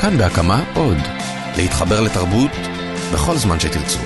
[0.00, 0.96] כאן בהקמה עוד.
[1.56, 2.50] להתחבר לתרבות
[3.12, 3.98] בכל זמן שתרצו.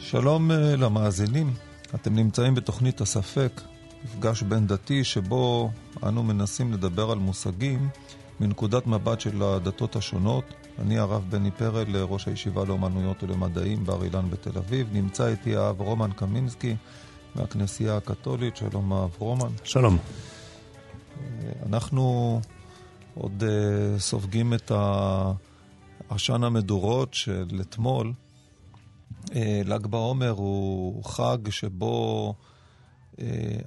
[0.00, 1.54] שלום אה, למאזינים,
[1.94, 3.60] אתם נמצאים בתוכנית הספק,
[4.04, 5.70] מפגש בין דתי שבו
[6.02, 7.88] אנו מנסים לדבר על מושגים
[8.40, 10.44] מנקודת מבט של הדתות השונות.
[10.78, 14.88] אני הרב בני פרל, ראש הישיבה לאומנויות ולמדעים בר אילן בתל אביב.
[14.92, 16.76] נמצא איתי האב רומן קמינסקי
[17.34, 18.56] מהכנסייה הקתולית.
[18.56, 19.48] שלום האב רומן.
[19.64, 19.98] שלום.
[21.66, 22.40] אנחנו
[23.14, 24.72] עוד uh, סופגים את
[26.08, 28.12] עשן המדורות של אתמול.
[29.24, 29.34] Uh,
[29.64, 32.34] ל"ג בעומר הוא חג שבו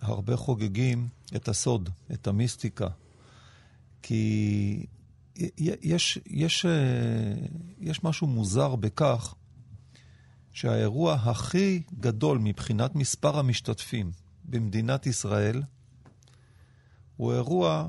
[0.02, 2.88] הרבה חוגגים את הסוד, את המיסטיקה.
[4.02, 4.85] כי
[5.58, 6.65] יש, יש,
[7.79, 9.35] יש משהו מוזר בכך
[10.52, 14.12] שהאירוע הכי גדול מבחינת מספר המשתתפים
[14.46, 15.63] במדינת ישראל
[17.18, 17.87] הוא אירוע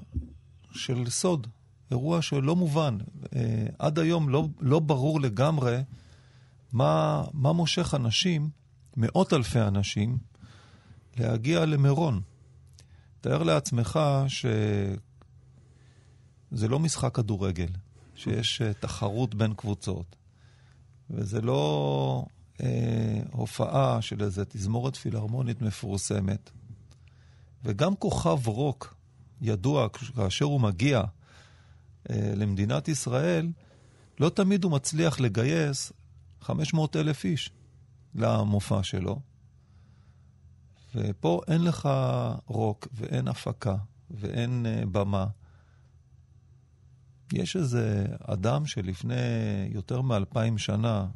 [0.73, 1.47] של סוד,
[1.91, 2.99] אירוע שלא מובן.
[3.79, 5.81] עד היום לא, לא ברור לגמרי
[6.73, 8.51] מה, מה מושך אנשים,
[8.97, 10.19] מאות אלפי אנשים,
[11.19, 12.21] להגיע למירון.
[13.21, 17.69] תאר לעצמך שזה לא משחק כדורגל,
[18.15, 20.17] שיש uh, תחרות בין קבוצות,
[21.11, 22.25] וזה לא
[22.57, 22.63] uh,
[23.33, 26.51] הופעה של איזו תזמורת פילהרמונית מפורסמת.
[27.65, 28.95] וגם כוכב רוק
[29.41, 33.49] ידוע, כאשר הוא מגיע uh, למדינת ישראל,
[34.21, 35.93] לא תמיד הוא מצליח לגייס
[36.41, 37.51] 500 אלף איש
[38.15, 39.21] למופע שלו.
[40.97, 41.89] ופה אין לך
[42.47, 43.77] רוק ואין הפקה
[44.11, 45.27] ואין uh, במה.
[47.33, 49.15] יש איזה אדם שלפני
[49.71, 51.07] יותר מאלפיים שנה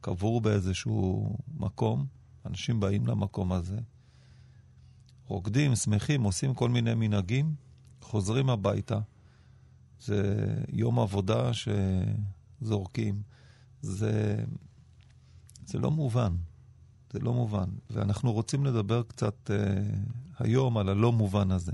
[0.00, 2.06] קבור באיזשהו מקום,
[2.46, 3.78] אנשים באים למקום הזה,
[5.26, 7.54] רוקדים, שמחים, עושים כל מיני מנהגים,
[8.00, 9.00] חוזרים הביתה.
[10.00, 11.50] זה יום עבודה
[12.60, 13.22] שזורקים.
[13.82, 14.44] זה,
[15.64, 16.36] זה לא מובן.
[17.12, 17.68] זה לא מובן.
[17.90, 19.56] ואנחנו רוצים לדבר קצת אה,
[20.38, 21.72] היום על הלא מובן הזה.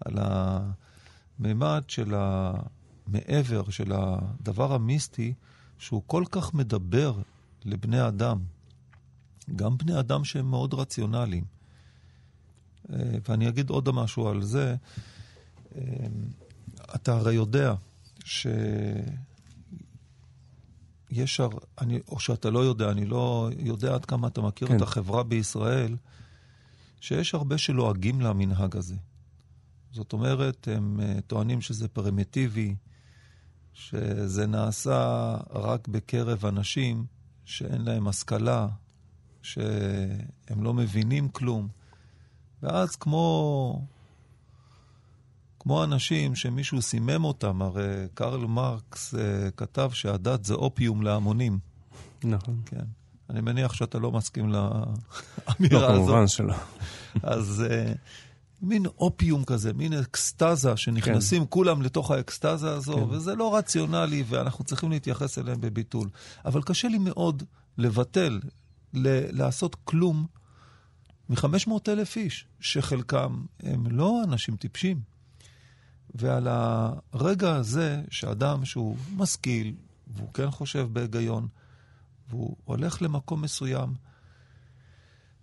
[0.00, 5.34] על הממד של המעבר, של הדבר המיסטי,
[5.78, 7.14] שהוא כל כך מדבר
[7.64, 8.38] לבני אדם.
[9.56, 11.44] גם בני אדם שהם מאוד רציונליים.
[12.92, 12.96] אה,
[13.28, 14.76] ואני אגיד עוד משהו על זה.
[15.76, 15.82] אה,
[16.94, 17.74] אתה הרי יודע
[18.24, 18.46] ש...
[21.14, 21.48] יש, הר...
[21.80, 24.76] אני, או שאתה לא יודע, אני לא יודע עד כמה אתה מכיר כן.
[24.76, 25.96] את החברה בישראל,
[27.00, 28.94] שיש הרבה שלועגים למנהג הזה.
[29.92, 32.74] זאת אומרת, הם uh, טוענים שזה פרימיטיבי,
[33.72, 37.06] שזה נעשה רק בקרב אנשים
[37.44, 38.68] שאין להם השכלה,
[39.42, 41.68] שהם לא מבינים כלום.
[42.62, 43.86] ואז כמו
[45.64, 49.18] כמו אנשים שמישהו סימם אותם, הרי קרל מרקס uh,
[49.56, 51.58] כתב שהדת זה אופיום להמונים.
[52.24, 52.60] נכון.
[52.66, 52.84] כן.
[53.30, 55.90] אני מניח שאתה לא מסכים לאמירה לא, הזאת.
[55.90, 56.54] לא, כמובן שלא.
[57.22, 57.96] אז uh,
[58.62, 61.48] מין אופיום כזה, מין אקסטזה, שנכנסים כן.
[61.50, 63.02] כולם לתוך האקסטזה הזו, כן.
[63.02, 66.08] וזה לא רציונלי, ואנחנו צריכים להתייחס אליהם בביטול.
[66.44, 67.42] אבל קשה לי מאוד
[67.78, 68.40] לבטל,
[68.94, 70.26] ל- לעשות כלום
[71.28, 75.13] מ-500 אלף איש, שחלקם הם לא אנשים טיפשים.
[76.14, 76.48] ועל
[77.12, 79.74] הרגע הזה שאדם שהוא משכיל,
[80.06, 81.48] והוא כן חושב בהיגיון,
[82.28, 83.94] והוא הולך למקום מסוים,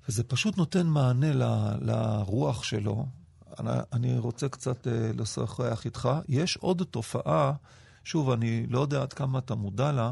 [0.09, 1.44] וזה פשוט נותן מענה ל,
[1.82, 3.06] לרוח שלו.
[3.59, 6.09] אני, אני רוצה קצת uh, לשוחח איתך.
[6.28, 7.53] יש עוד תופעה,
[8.03, 10.12] שוב, אני לא יודע עד כמה אתה מודע לה,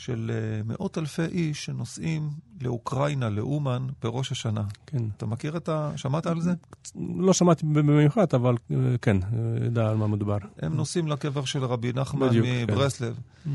[0.00, 2.30] של uh, מאות אלפי איש שנוסעים
[2.60, 4.64] לאוקראינה, לאומן, בראש השנה.
[4.86, 5.02] כן.
[5.16, 5.92] אתה מכיר את ה...
[5.96, 6.54] שמעת על זה?
[7.16, 9.16] לא שמעתי במיוחד, אבל uh, כן,
[9.64, 10.38] יודע על מה מדובר.
[10.58, 13.18] הם נוסעים לקבר של רבי נחמן בדיוק, מברסלב.
[13.44, 13.50] כן.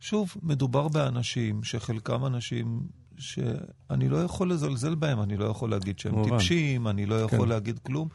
[0.00, 2.82] שוב, מדובר באנשים שחלקם אנשים
[3.18, 6.30] שאני לא יכול לזלזל בהם, אני לא יכול להגיד שהם מובן.
[6.30, 7.48] טיפשים, אני לא יכול כן.
[7.48, 8.08] להגיד כלום,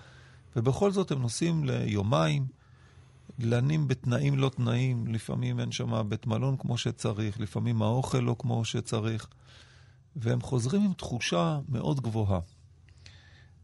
[0.56, 2.45] ובכל זאת הם נוסעים ליומיים.
[3.39, 8.66] לנים בתנאים לא תנאים, לפעמים אין שם בית מלון כמו שצריך, לפעמים האוכל לא כמו
[8.66, 9.27] שצריך,
[10.16, 12.39] והם חוזרים עם תחושה מאוד גבוהה.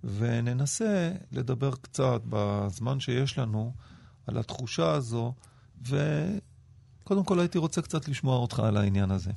[0.03, 3.73] וננסה לדבר קצת בזמן שיש לנו
[4.27, 5.33] על התחושה הזו,
[5.81, 9.31] וקודם כל הייתי רוצה קצת לשמוע אותך על העניין הזה.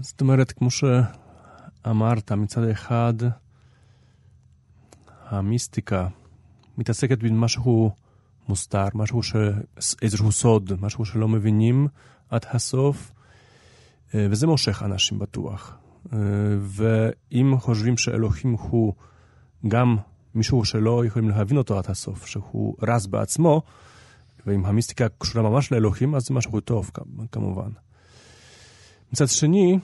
[0.00, 3.14] זאת אומרת, כמו שאמרת, מצד אחד,
[5.28, 6.08] המיסטיקה
[6.78, 7.90] מתעסקת במשהו
[8.48, 9.36] מוסתר, משהו ש...
[10.02, 11.88] איזשהו סוד, משהו שלא מבינים
[12.30, 13.12] עד הסוף,
[14.14, 15.76] אה, וזה מושך אנשים בטוח.
[16.12, 16.18] אה,
[16.60, 18.92] ואם חושבים שאלוהים הוא
[19.68, 19.96] גם
[20.34, 23.62] מישהו שלא יכולים להבין אותו עד הסוף, שהוא רז בעצמו,
[24.46, 26.90] ואם המיסטיקה קשורה ממש לאלוהים, אז זה משהו טוב,
[27.32, 27.70] כמובן.
[29.12, 29.78] מצד שני,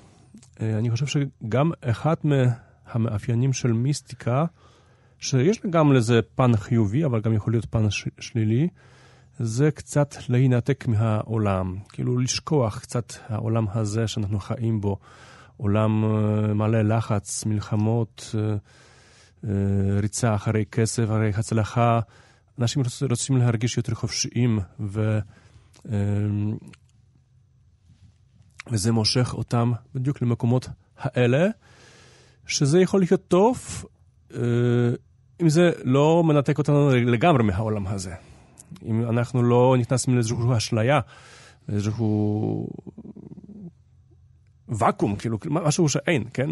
[0.60, 4.44] אה, אני חושב שגם אחד מהמאפיינים של מיסטיקה,
[5.20, 8.68] שיש גם לזה פן חיובי, אבל גם יכול להיות פן ש- שלילי,
[9.38, 14.98] זה קצת להינתק מהעולם, כאילו לשכוח קצת העולם הזה שאנחנו חיים בו,
[15.56, 18.34] עולם אה, מלא לחץ, מלחמות,
[19.44, 19.50] אה,
[20.00, 22.00] ריצה אחרי כסף, אחרי הצלחה.
[22.58, 25.18] אנשים רוצים להרגיש יותר חופשיים, ו...
[28.70, 30.68] וזה מושך אותם בדיוק למקומות
[30.98, 31.48] האלה,
[32.46, 33.84] שזה יכול להיות טוב,
[34.34, 34.40] אה,
[35.42, 38.14] אם זה לא מנתק אותנו לגמרי מהעולם הזה.
[38.84, 41.00] אם אנחנו לא נכנסים לאיזושהי אשליה,
[41.68, 42.68] לאיזשהו
[44.68, 46.50] ואקום, כאילו, משהו שאין, כן?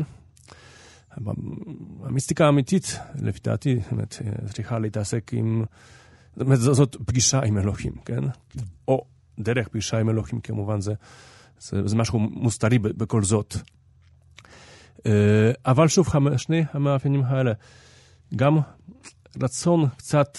[2.05, 5.65] המיסטיקה האמיתית, לפי דעתי, באמת, צריכה להתעסק עם...
[6.37, 8.25] זאת אומרת, זאת פגישה עם אלוהים, כן?
[8.89, 9.05] או
[9.39, 10.95] דרך פגישה עם אלוהים, כמובן, זה,
[11.61, 13.57] זה, זה משהו מוסתרי בכל זאת.
[15.07, 17.53] אה, אבל שוב, שני המאפיינים האלה,
[18.37, 18.59] גם
[19.43, 20.39] רצון קצת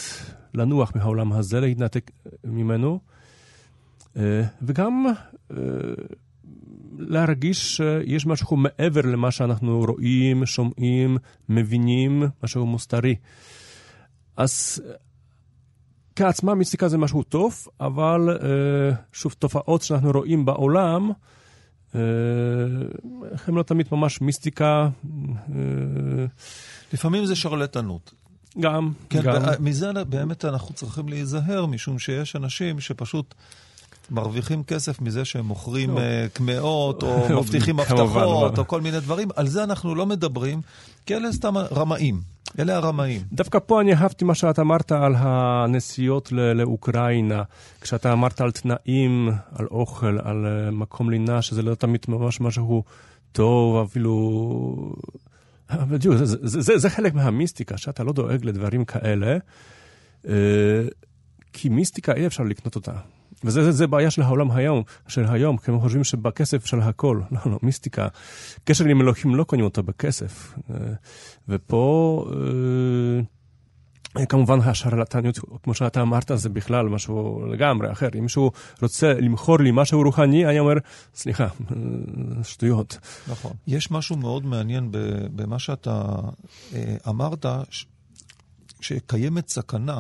[0.54, 2.12] לנוח מהעולם הזה, להתנתק
[2.44, 3.00] ממנו,
[4.18, 5.06] אה, וגם
[5.52, 5.58] אה,
[6.98, 11.18] להרגיש שיש משהו מעבר למה שאנחנו רואים, שומעים,
[11.50, 13.16] מבינים, משהו מוסתרי.
[14.38, 14.82] אז
[16.16, 18.38] כעצמה מיסטיקה זה משהו טוב, אבל
[19.14, 21.12] שוב, תופעות שאנחנו רואים בעולם,
[23.48, 24.90] הם לא תמיד ממש מיסטיקה.
[26.94, 28.14] לפעמים זה שרלטנות.
[28.60, 29.42] גם, כן, גם.
[29.60, 33.36] מזה באמת אנחנו צריכים להיזהר, משום שיש אנשים שפשוט
[34.12, 36.02] מרוויחים כסף מזה שהם מוכרים לא.
[36.34, 39.28] קמעות, או מבטיחים הבטחות, או כל מיני דברים.
[39.36, 40.62] על זה אנחנו לא מדברים,
[41.06, 42.22] כי אלה סתם רמאים.
[42.60, 43.22] אלה הרמאים.
[43.34, 47.44] דווקא פה אני אהבתי מה שאת אמרת על הנסיעות לאוקראינה,
[47.82, 52.84] כשאתה אמרת על תנאים, על אוכל, על מקום לינה, שזה לא תמיד ממש משהו
[53.32, 54.94] טוב, אפילו...
[55.76, 59.38] בדיוק, זה, זה, זה, זה חלק מהמיסטיקה, שאתה לא דואג לדברים כאלה,
[61.54, 62.94] כי מיסטיקה אי אפשר לקנות אותה.
[63.44, 67.22] וזה זה, זה בעיה של העולם היום, של היום, כי הם חושבים שבכסף של הכל.
[67.32, 68.08] לא, לא, מיסטיקה.
[68.64, 70.54] קשר עם אלוהים לא קונים אותו בכסף.
[71.50, 72.26] ופה...
[74.30, 78.10] כמובן השרלטניות, כמו שאתה אמרת, זה בכלל משהו לגמרי אחר.
[78.18, 78.52] אם מישהו
[78.82, 80.74] רוצה למכור לי משהו רוחני, אני אומר,
[81.16, 81.48] סליחה,
[82.44, 82.98] שטויות.
[83.28, 83.52] נכון.
[83.68, 84.90] יש משהו מאוד מעניין
[85.36, 86.16] במה שאתה
[87.08, 87.46] אמרת,
[88.82, 90.00] שקיימת סכנה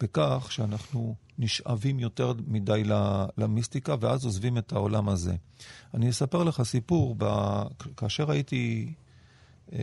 [0.00, 2.82] בכך שאנחנו נשאבים יותר מדי
[3.38, 5.34] למיסטיקה, ואז עוזבים את העולם הזה.
[5.94, 7.24] אני אספר לך סיפור, ב...
[7.96, 8.92] כאשר הייתי
[9.72, 9.78] אה,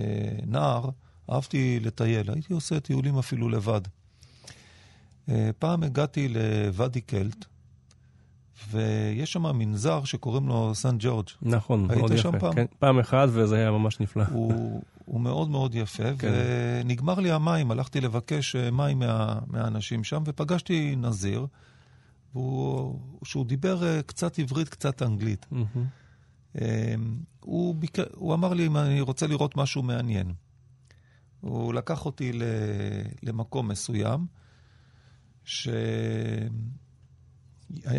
[0.45, 0.89] נער,
[1.31, 3.81] אהבתי לטייל, הייתי עושה טיולים אפילו לבד.
[5.29, 7.45] אה, פעם הגעתי לוואדי קלט,
[8.71, 11.27] ויש שם מנזר שקוראים לו סן ג'ורג'.
[11.41, 12.21] נכון, מאוד יפה.
[12.21, 12.53] שם פעם?
[12.53, 14.23] כן, פעם אחת וזה היה ממש נפלא.
[14.31, 16.31] הוא, הוא מאוד מאוד יפה, כן.
[16.83, 21.45] ונגמר לי המים, הלכתי לבקש אה, מים מה, מהאנשים שם, ופגשתי נזיר,
[22.33, 25.45] והוא, שהוא דיבר אה, קצת עברית, קצת אנגלית.
[25.53, 26.57] Mm-hmm.
[27.39, 27.97] הוא, ביק...
[28.13, 30.33] הוא אמר לי אם אני רוצה לראות משהו מעניין.
[31.43, 32.31] הוא לקח אותי
[33.23, 34.27] למקום מסוים,
[35.45, 36.49] שהיה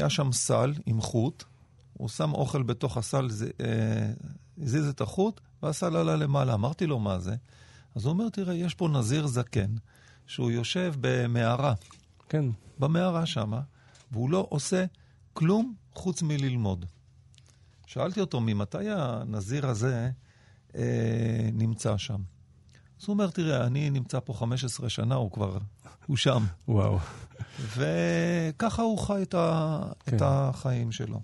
[0.09, 1.45] שם סל עם חוט,
[1.93, 3.29] הוא שם אוכל בתוך הסל,
[3.61, 4.13] אה,
[4.63, 6.55] הזיז את החוט, והסל עלה למעלה.
[6.55, 7.35] אמרתי לו, מה זה?
[7.95, 9.75] אז הוא אומר, תראה, יש פה נזיר זקן,
[10.27, 11.75] שהוא יושב במערה.
[12.29, 12.45] כן.
[12.79, 13.61] במערה שמה,
[14.13, 14.85] והוא לא עושה
[15.33, 16.85] כלום חוץ מללמוד.
[17.87, 20.11] שאלתי אותו, ממתי הנזיר הזה
[20.75, 22.34] אה, נמצא שם?
[23.05, 25.59] אז הוא אומר, תראה, אני נמצא פה 15 שנה, הוא כבר,
[26.07, 26.45] הוא שם.
[26.69, 26.99] וואו.
[27.77, 30.17] וככה הוא חי את, ה, כן.
[30.17, 31.21] את החיים שלו.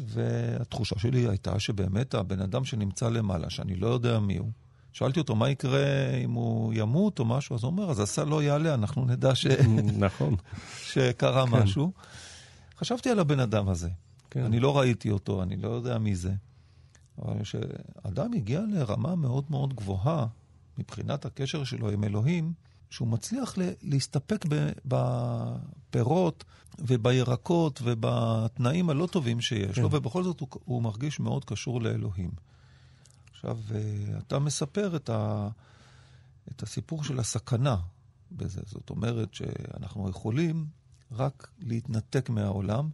[0.00, 4.50] והתחושה שלי הייתה שבאמת הבן אדם שנמצא למעלה, שאני לא יודע מי הוא,
[4.92, 7.56] שאלתי אותו, מה יקרה אם הוא ימות או משהו?
[7.56, 9.46] אז הוא אומר, אז הסל לא יעלה, אנחנו נדע ש...
[10.06, 10.34] נכון.
[10.82, 11.52] שקרה כן.
[11.52, 11.92] משהו.
[12.78, 13.88] חשבתי על הבן אדם הזה.
[14.30, 14.44] כן.
[14.44, 16.32] אני לא ראיתי אותו, אני לא יודע מי זה.
[17.22, 20.26] אבל כשאדם הגיע לרמה מאוד מאוד גבוהה
[20.78, 22.52] מבחינת הקשר שלו עם אלוהים,
[22.90, 24.44] שהוא מצליח להסתפק
[24.84, 26.44] בפירות
[26.78, 29.82] ובירקות ובתנאים הלא טובים שיש כן.
[29.82, 32.30] לו, ובכל זאת הוא, הוא מרגיש מאוד קשור לאלוהים.
[33.30, 35.48] עכשיו, אה, אתה מספר את, ה,
[36.50, 37.76] את הסיפור של הסכנה
[38.32, 38.60] בזה.
[38.66, 40.66] זאת אומרת שאנחנו יכולים
[41.12, 42.88] רק להתנתק מהעולם.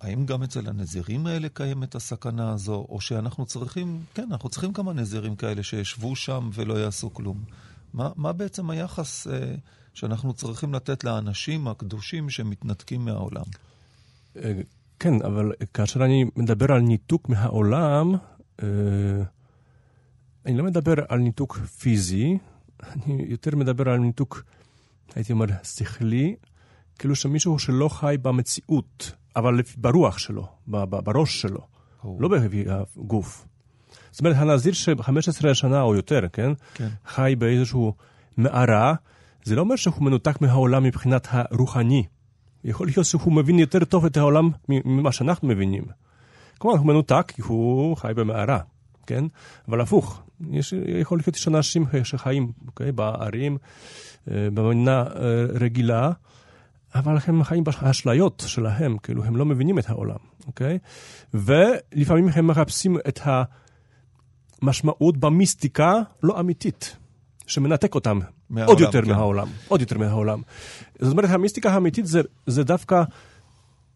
[0.00, 4.92] האם גם אצל הנזירים האלה קיימת הסכנה הזו, או שאנחנו צריכים, כן, אנחנו צריכים כמה
[4.92, 7.44] נזירים כאלה שישבו שם ולא יעשו כלום.
[7.94, 9.54] מה, מה בעצם היחס אה,
[9.94, 13.44] שאנחנו צריכים לתת לאנשים הקדושים שמתנתקים מהעולם?
[14.36, 14.52] אה,
[15.00, 18.14] כן, אבל כאשר אני מדבר על ניתוק מהעולם,
[18.62, 18.68] אה,
[20.46, 22.38] אני לא מדבר על ניתוק פיזי,
[22.82, 24.42] אני יותר מדבר על ניתוק,
[25.14, 26.36] הייתי אומר, שכלי,
[26.98, 31.60] כאילו שמישהו שלא חי במציאות, אבל ברוח שלו, בראש שלו,
[32.04, 32.06] oh.
[32.18, 33.46] לא בגוף.
[34.10, 36.50] זאת אומרת, הנזיר ש-15 שנה או יותר, כן?
[36.74, 36.88] כן.
[37.06, 37.94] חי באיזשהו
[38.36, 38.94] מערה,
[39.44, 42.04] זה לא אומר שהוא מנותק מהעולם מבחינת הרוחני.
[42.64, 45.84] יכול להיות שהוא מבין יותר טוב את העולם ממה שאנחנו מבינים.
[46.58, 48.58] כלומר, הוא מנותק כי הוא חי במערה,
[49.06, 49.24] כן?
[49.68, 53.58] אבל הפוך, יש, יכול להיות שאנשים שחיים אוקיי, בערים,
[54.30, 56.10] אה, במדינה אה, רגילה,
[56.98, 60.78] אבל הם חיים באשליות שלהם, כאילו, הם לא מבינים את העולם, אוקיי?
[61.34, 63.20] ולפעמים הם מחפשים את
[64.62, 66.96] המשמעות במיסטיקה לא אמיתית,
[67.46, 68.18] שמנתק אותם
[68.50, 69.10] מהעולם, עוד יותר כן.
[69.10, 70.42] מהעולם, עוד יותר מהעולם.
[70.98, 73.02] זאת אומרת, המיסטיקה האמיתית זה, זה דווקא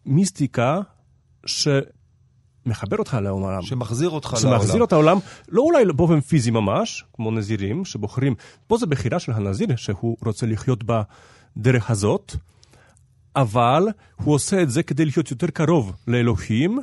[0.05, 0.79] מיסטיקה
[1.45, 1.67] ש...
[2.65, 3.61] מחבר אותך לעולם.
[3.61, 4.61] שמחזיר אותך שמחזיר לעולם.
[4.61, 5.17] שמחזיר אותך לעולם,
[5.49, 8.35] לא אולי באופן פיזי ממש, כמו נזירים שבוחרים,
[8.67, 12.35] פה זה בחירה של הנזיר שהוא רוצה לחיות בדרך הזאת,
[13.35, 13.87] אבל
[14.23, 16.79] הוא עושה את זה כדי להיות יותר קרוב לאלוהים,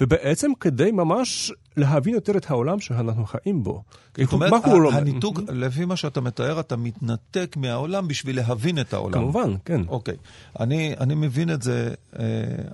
[0.00, 3.82] ובעצם כדי ממש להבין יותר את העולם שאנחנו חיים בו.
[4.16, 9.14] זאת אומרת, לא- הניתוק, לפי מה שאתה מתאר, אתה מתנתק מהעולם בשביל להבין את העולם.
[9.14, 9.80] כמובן, כן.
[9.88, 10.16] אוקיי.
[10.60, 12.24] אני, אני מבין את זה אה,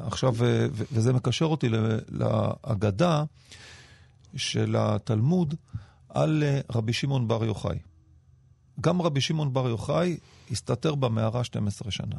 [0.06, 1.68] עכשיו, אה, וזה מקשר אותי
[2.08, 3.24] להגדה
[4.36, 5.54] של התלמוד
[6.08, 7.78] על אה, רבי שמעון בר יוחאי.
[8.80, 10.16] גם רבי שמעון בר יוחאי
[10.50, 12.16] הסתתר במערה 12 שנה.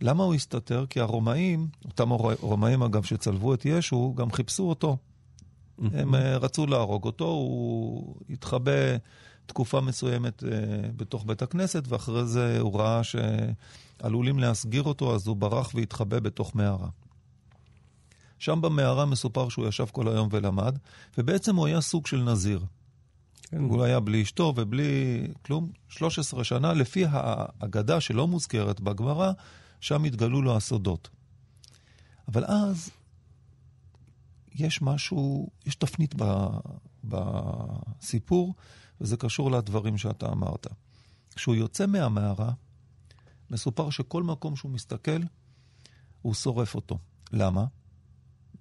[0.00, 0.84] למה הוא הסתתר?
[0.90, 2.10] כי הרומאים, אותם
[2.40, 4.96] רומאים אגב שצלבו את ישו, גם חיפשו אותו.
[5.78, 8.96] הם uh, רצו להרוג אותו, הוא התחבא
[9.46, 10.46] תקופה מסוימת uh,
[10.96, 16.56] בתוך בית הכנסת, ואחרי זה הוא ראה שעלולים להסגיר אותו, אז הוא ברח והתחבא בתוך
[16.56, 16.88] מערה.
[18.38, 20.78] שם במערה מסופר שהוא ישב כל היום ולמד,
[21.18, 22.60] ובעצם הוא היה סוג של נזיר.
[23.42, 23.56] כן.
[23.58, 29.32] הוא היה בלי אשתו ובלי כלום, 13 שנה, לפי האגדה שלא מוזכרת בגמרא,
[29.80, 31.08] שם התגלו לו הסודות.
[32.28, 32.90] אבל אז
[34.54, 36.46] יש משהו, יש תפנית ב,
[37.04, 38.54] בסיפור,
[39.00, 40.66] וזה קשור לדברים שאתה אמרת.
[41.34, 42.52] כשהוא יוצא מהמערה,
[43.50, 45.20] מסופר שכל מקום שהוא מסתכל,
[46.22, 46.98] הוא שורף אותו.
[47.32, 47.64] למה?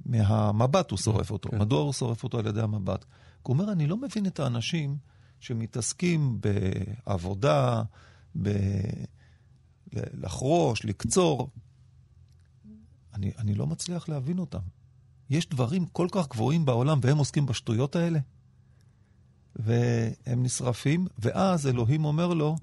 [0.05, 1.49] מהמבט הוא שורף אותו.
[1.49, 1.59] כן.
[1.59, 3.03] מדוע הוא שורף אותו על ידי המבט?
[3.03, 3.07] כי
[3.43, 4.97] הוא אומר, אני לא מבין את האנשים
[5.39, 7.83] שמתעסקים בעבודה,
[8.41, 8.49] ב...
[10.13, 11.49] לחרוש, לקצור.
[13.13, 14.59] אני, אני לא מצליח להבין אותם.
[15.29, 18.19] יש דברים כל כך גבוהים בעולם והם עוסקים בשטויות האלה?
[19.55, 22.55] והם נשרפים, ואז אלוהים אומר לו,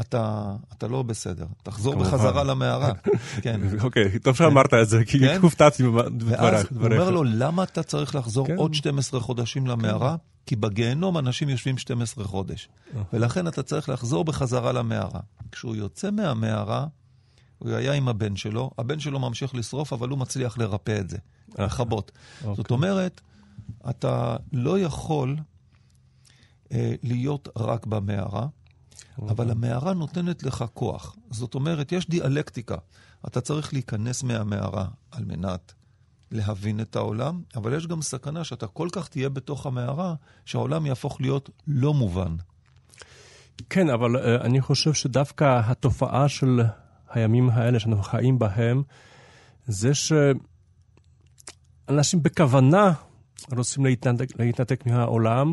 [0.00, 2.08] אתה, אתה לא בסדר, תחזור כמובן.
[2.10, 2.92] בחזרה למערה.
[3.42, 3.60] כן.
[3.80, 5.38] אוקיי, טוב שאמרת את זה, כי כן?
[5.42, 6.40] הופתעתי בדבריך.
[6.40, 8.56] ואז הוא אומר לו, למה אתה צריך לחזור כן.
[8.56, 10.16] עוד 12 חודשים למערה?
[10.16, 10.24] כן.
[10.46, 12.68] כי בגיהנום אנשים יושבים 12 חודש.
[12.96, 13.02] אה.
[13.12, 15.20] ולכן אתה צריך לחזור בחזרה למערה.
[15.52, 16.86] כשהוא יוצא מהמערה,
[17.58, 21.18] הוא היה עם הבן שלו, הבן שלו ממשיך לשרוף, אבל הוא מצליח לרפא את זה,
[21.58, 21.64] אה.
[21.64, 22.12] לכבות.
[22.40, 22.54] אוקיי.
[22.54, 23.20] זאת אומרת,
[23.90, 25.36] אתה לא יכול
[26.72, 28.46] אה, להיות רק במערה.
[29.28, 31.16] אבל המערה נותנת לך כוח.
[31.30, 32.76] זאת אומרת, יש דיאלקטיקה.
[33.26, 35.72] אתה צריך להיכנס מהמערה על מנת
[36.30, 41.20] להבין את העולם, אבל יש גם סכנה שאתה כל כך תהיה בתוך המערה, שהעולם יהפוך
[41.20, 42.36] להיות לא מובן.
[43.70, 46.62] כן, אבל uh, אני חושב שדווקא התופעה של
[47.08, 48.82] הימים האלה שאנחנו חיים בהם,
[49.66, 49.90] זה
[51.88, 52.92] שאנשים בכוונה
[53.56, 55.52] רוצים להתנתק, להתנתק מהעולם,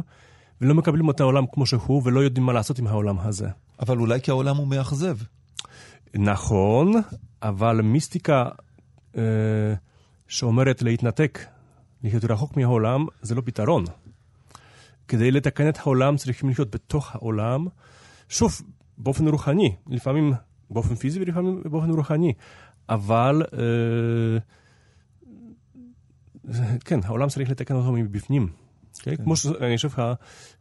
[0.62, 3.50] ולא מקבלים את העולם כמו שהוא, ולא יודעים מה לעשות עם העולם הזה.
[3.80, 5.18] אבל אולי כי העולם הוא מאכזב.
[6.16, 6.94] נכון,
[7.42, 8.46] אבל מיסטיקה
[9.18, 9.22] אה,
[10.28, 11.40] שאומרת להתנתק,
[12.04, 13.86] להיות רחוק מהעולם, זה לא פתרון.
[15.08, 17.68] כדי לתקן את העולם צריכים להיות בתוך העולם,
[18.30, 18.62] שוב,
[18.98, 20.34] באופן רוחני, לפעמים
[20.70, 22.34] באופן פיזי ולפעמים באופן רוחני,
[22.90, 24.38] אבל אה,
[26.86, 28.50] כן, העולם צריך לתקן אותו מבפנים.
[29.00, 29.04] Okay?
[29.04, 29.24] כן.
[29.24, 29.89] כמו שאני חושב,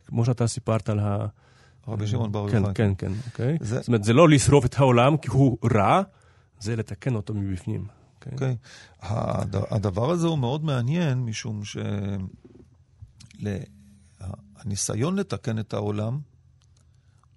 [0.07, 1.26] כמו שאתה סיפרת על ה...
[1.88, 2.75] רבי שמעון בר כן, יוחאי.
[2.75, 3.57] כן, כן, כן, אוקיי.
[3.61, 3.78] זה...
[3.78, 6.02] זאת אומרת, זה לא לשרוף את העולם כי הוא רע,
[6.61, 7.87] זה לתקן אותו מבפנים.
[8.16, 8.49] אוקיי.
[8.49, 9.07] Okay.
[9.07, 9.57] הד...
[9.71, 11.62] הדבר הזה הוא מאוד מעניין, משום
[14.64, 16.19] שהניסיון לתקן את העולם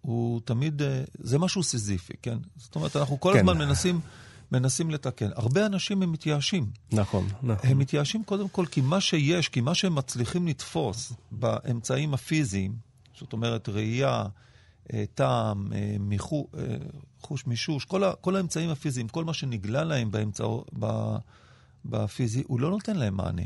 [0.01, 2.37] הוא תמיד, אה, זה משהו סיזיפי, כן?
[2.57, 3.39] זאת אומרת, אנחנו כל כן.
[3.39, 3.99] הזמן מנסים,
[4.51, 5.29] מנסים לתקן.
[5.35, 6.71] הרבה אנשים הם מתייאשים.
[6.91, 7.69] נכון, נכון.
[7.69, 12.75] הם מתייאשים קודם כל כי מה שיש, כי מה שהם מצליחים לתפוס באמצעים הפיזיים,
[13.17, 14.25] זאת אומרת ראייה,
[14.93, 16.77] אה, טעם, אה, מיחו, אה,
[17.21, 20.43] חוש מישוש, כל, ה, כל האמצעים הפיזיים, כל מה שנגלה להם באמצע,
[20.79, 21.15] ב,
[21.85, 23.41] בפיזי, הוא לא נותן להם מענה.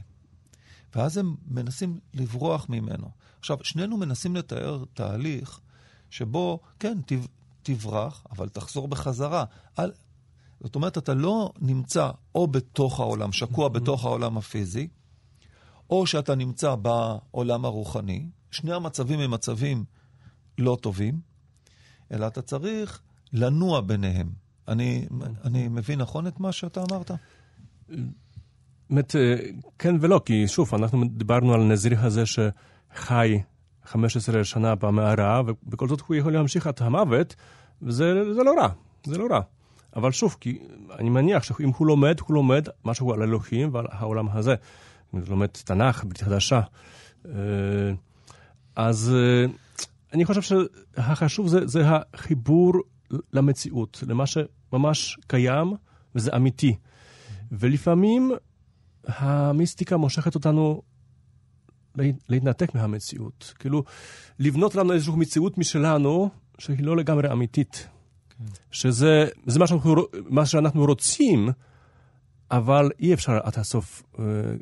[0.96, 3.10] ואז הם מנסים לברוח ממנו.
[3.40, 5.60] עכשיו, שנינו מנסים לתאר תהליך
[6.10, 7.26] שבו, כן, תב,
[7.64, 9.46] תברח, אבל תחזור בחזרה.
[9.80, 9.92] אל,
[10.64, 14.88] זאת אומרת, אתה לא נמצא או בתוך העולם, שקוע בתוך העולם הפיזי,
[15.90, 18.30] או שאתה נמצא בעולם הרוחני.
[18.52, 19.86] שני המצבים הם מצבים
[20.58, 21.20] לא טובים,
[22.12, 23.02] אלא אתה צריך
[23.34, 24.30] לנוע ביניהם.
[24.68, 25.08] אני,
[25.44, 27.12] אני מבין נכון את מה שאתה אמרת?
[28.90, 29.36] באמת, אה,
[29.80, 33.40] כן ולא, כי שוב, אנחנו דיברנו על נזיר הזה שחי
[33.86, 37.36] 15 שנה במערה, ובכל זאת הוא יכול להמשיך עד המוות,
[37.82, 38.68] וזה זה לא רע,
[39.06, 39.42] זה לא רע.
[39.96, 40.60] אבל שוב, כי
[41.00, 44.56] אני מניח שאם הוא לומד, הוא לומד משהו על אלוהים ועל העולם הזה.
[45.14, 46.62] אם הוא לומד תנ"ך, ברית חדשה.
[47.26, 47.32] אה,
[48.76, 49.46] אז אה,
[50.14, 52.74] אני חושב שהחשוב זה, זה החיבור
[53.34, 55.74] למציאות, למה שממש קיים
[56.16, 56.76] וזה אמיתי.
[57.52, 58.32] ולפעמים
[59.08, 60.82] המיסטיקה מושכת אותנו
[62.30, 63.54] להתנתק מהמציאות.
[63.60, 63.84] כאילו,
[64.40, 67.88] לבנות לנו איזושהי מציאות משלנו, שהיא לא לגמרי אמיתית.
[68.38, 68.44] כן.
[68.72, 69.96] שזה זה מה, שאנחנו,
[70.30, 71.50] מה שאנחנו רוצים,
[72.52, 74.20] אבל אי אפשר עד הסוף uh,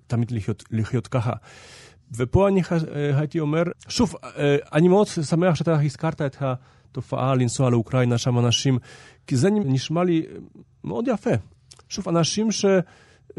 [0.08, 1.34] תמיד לחיות, לחיות ככה.
[2.18, 2.66] ופה אני uh,
[3.14, 4.38] הייתי אומר, שוב, uh,
[4.74, 8.78] אני מאוד שמח שאתה הזכרת את התופעה לנסוע לאוקראינה, שם אנשים,
[9.28, 10.26] כי זה נשמע לי
[10.84, 11.34] מאוד יפה.
[11.90, 12.66] שוב, אנשים ש...
[13.30, 13.34] Uh,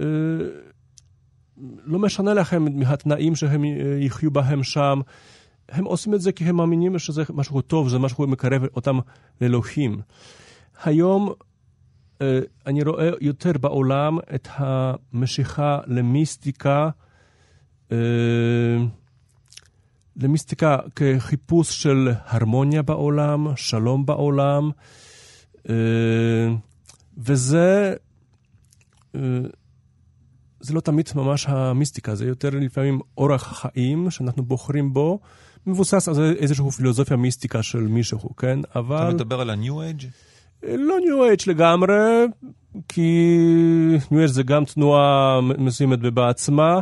[1.84, 3.64] לא משנה לכם מהתנאים שהם
[4.00, 5.00] יחיו בהם שם.
[5.72, 8.98] הם עושים את זה כי הם מאמינים שזה משהו טוב, זה משהו מקרב אותם
[9.40, 10.00] לאלוהים.
[10.84, 11.32] היום
[12.66, 16.90] אני רואה יותר בעולם את המשיכה למיסטיקה,
[20.16, 24.70] למיסטיקה כחיפוש של הרמוניה בעולם, שלום בעולם,
[27.18, 27.94] וזה
[30.60, 35.20] זה לא תמיד ממש המיסטיקה, זה יותר לפעמים אורח חיים שאנחנו בוחרים בו,
[35.66, 38.58] מבוסס על איזושהי פילוסופיה מיסטיקה של מישהו, כן?
[38.74, 39.08] אבל...
[39.08, 40.06] אתה מדבר על ה-New Age?
[40.62, 42.26] לא New Age לגמרי,
[42.88, 43.38] כי
[44.10, 46.80] New Age זה גם תנועה מסוימת בעצמה.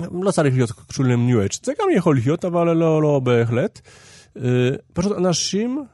[0.00, 3.80] לא צריך להיות קשור ל-New Age, זה גם יכול להיות, אבל לא, לא בהחלט.
[4.92, 5.84] פשוט אנשים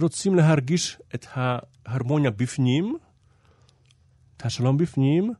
[0.00, 2.96] רוצים להרגיש את ההרמוניה בפנים,
[4.36, 5.32] את השלום בפנים,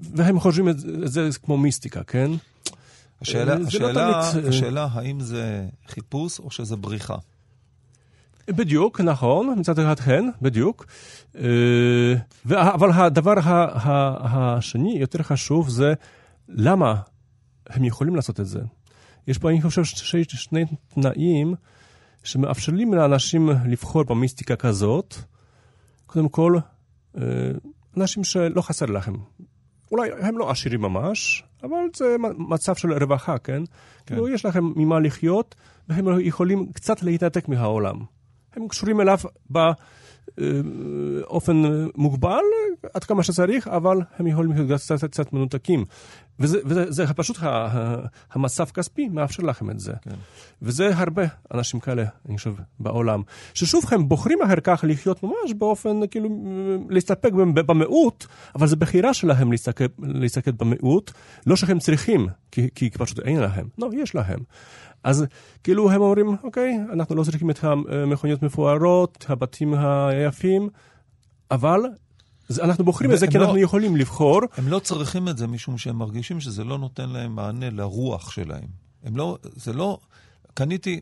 [0.00, 2.30] והם חושבים את זה כמו מיסטיקה, כן?
[3.22, 4.44] השאלה, השאלה, לא תמיד...
[4.46, 7.16] השאלה האם זה חיפוש או שזה בריחה.
[8.48, 10.86] בדיוק, נכון, מצד אחד כן, בדיוק.
[12.50, 13.34] אבל הדבר
[14.20, 15.94] השני, יותר חשוב, זה
[16.48, 16.94] למה
[17.68, 18.60] הם יכולים לעשות את זה.
[19.26, 21.54] יש פה, אני חושב, שני תנאים
[22.24, 25.14] שמאפשרים לאנשים לבחור במיסטיקה כזאת.
[26.06, 26.58] קודם כל,
[27.96, 29.14] אנשים שלא חסר לכם.
[29.92, 33.62] אולי הם לא עשירים ממש, אבל זה מצב של רווחה, כן?
[33.64, 33.64] כן.
[34.06, 35.54] כאילו, יש לכם ממה לחיות,
[35.88, 37.96] והם יכולים קצת להתנתק מהעולם.
[38.56, 39.18] הם קשורים אליו
[40.38, 41.62] באופן
[41.96, 42.44] מוגבל,
[42.94, 45.84] עד כמה שצריך, אבל הם יכולים להיות קצת, קצת מנותקים.
[46.40, 47.38] וזה, וזה זה פשוט
[48.32, 49.92] המצב כספי מאפשר לכם את זה.
[50.00, 50.14] כן.
[50.62, 51.22] וזה הרבה
[51.54, 53.22] אנשים כאלה, אני חושב, בעולם.
[53.54, 56.28] ששוב, הם בוחרים אחר כך לחיות ממש באופן, כאילו,
[56.90, 59.52] להסתפק במיעוט, אבל זו בחירה שלהם
[59.98, 61.10] להסתכל במיעוט,
[61.46, 63.68] לא שהם צריכים, כי, כי פשוט אין להם.
[63.78, 64.40] לא, יש להם.
[65.04, 65.26] אז
[65.64, 70.68] כאילו הם אומרים, אוקיי, אנחנו לא צריכים את המכוניות מפוארות, הבתים היפים,
[71.50, 71.80] אבל
[72.62, 74.40] אנחנו בוחרים את זה כי לא, אנחנו יכולים לבחור.
[74.56, 78.68] הם לא צריכים את זה משום שהם מרגישים שזה לא נותן להם מענה לרוח שלהם.
[79.04, 79.98] הם לא, זה לא,
[80.54, 81.00] קניתי,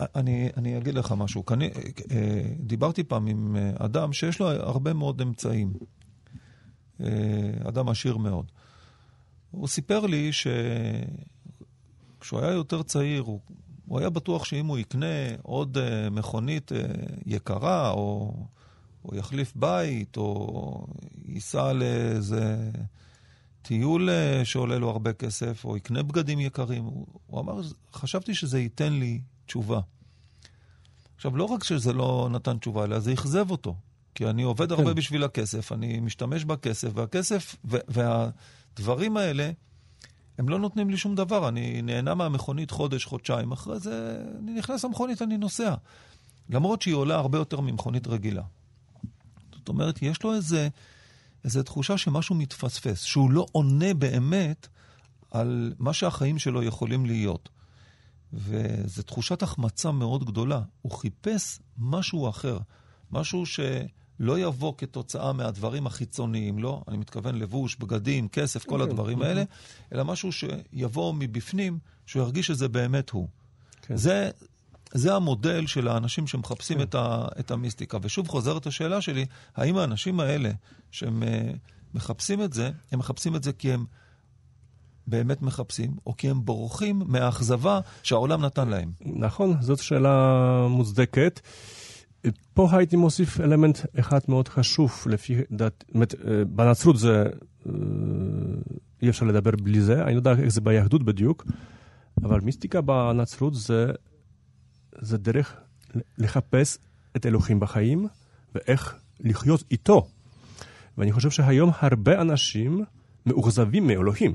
[0.00, 1.70] אני, אני אגיד לך משהו, קני,
[2.60, 5.72] דיברתי פעם עם אדם שיש לו הרבה מאוד אמצעים.
[7.68, 8.46] אדם עשיר מאוד.
[9.50, 10.30] הוא סיפר לי
[12.18, 13.40] שכשהוא היה יותר צעיר, הוא,
[13.86, 15.06] הוא היה בטוח שאם הוא יקנה
[15.42, 15.78] עוד
[16.10, 16.72] מכונית
[17.26, 18.34] יקרה, או...
[19.08, 20.86] או יחליף בית, או
[21.28, 22.70] ייסע לאיזה
[23.62, 26.84] טיול אה, שעולה לו הרבה כסף, או יקנה בגדים יקרים.
[26.84, 27.60] הוא, הוא אמר,
[27.92, 29.80] חשבתי שזה ייתן לי תשובה.
[31.16, 33.74] עכשיו, לא רק שזה לא נתן תשובה, אלא זה אכזב אותו.
[34.14, 34.94] כי אני עובד הרבה כן.
[34.94, 39.50] בשביל הכסף, אני משתמש בכסף, והכסף, והדברים האלה,
[40.38, 44.84] הם לא נותנים לי שום דבר, אני נהנה מהמכונית חודש, חודשיים, אחרי זה אני נכנס
[44.84, 45.74] למכונית, אני נוסע.
[46.50, 48.42] למרות שהיא עולה הרבה יותר ממכונית רגילה.
[49.66, 50.68] זאת אומרת, יש לו איזה,
[51.44, 54.68] איזה תחושה שמשהו מתפספס, שהוא לא עונה באמת
[55.30, 57.48] על מה שהחיים שלו יכולים להיות.
[58.32, 60.62] וזו תחושת החמצה מאוד גדולה.
[60.82, 62.58] הוא חיפש משהו אחר,
[63.10, 69.18] משהו שלא יבוא כתוצאה מהדברים החיצוניים, לא, אני מתכוון לבוש, בגדים, כסף, כל כן, הדברים
[69.18, 69.24] כן.
[69.24, 69.42] האלה,
[69.92, 73.28] אלא משהו שיבוא מבפנים, שהוא ירגיש שזה באמת הוא.
[73.82, 73.96] כן.
[73.96, 74.30] זה,
[74.94, 76.82] זה המודל של האנשים שמחפשים כן.
[76.82, 77.98] את, ה, את המיסטיקה.
[78.02, 80.50] ושוב חוזרת השאלה שלי, האם האנשים האלה
[80.90, 81.50] שהם אה,
[81.94, 83.84] מחפשים את זה, הם מחפשים את זה כי הם
[85.06, 88.92] באמת מחפשים, או כי הם בורחים מהאכזבה שהעולם נתן להם?
[89.00, 91.40] נכון, זאת שאלה מוצדקת.
[92.54, 95.40] פה הייתי מוסיף אלמנט אחד מאוד חשוב, לפי
[95.94, 97.24] אומרת, אה, בנצרות זה,
[97.66, 97.72] אה,
[99.02, 101.46] אי אפשר לדבר בלי זה, אני לא יודע איך זה ביהדות בדיוק,
[102.22, 103.86] אבל מיסטיקה בנצרות זה,
[105.00, 105.56] זה דרך
[106.18, 106.78] לחפש
[107.16, 108.06] את אלוהים בחיים,
[108.54, 110.06] ואיך לחיות איתו.
[110.98, 112.84] ואני חושב שהיום הרבה אנשים
[113.26, 114.34] מאוכזבים מאלוהים,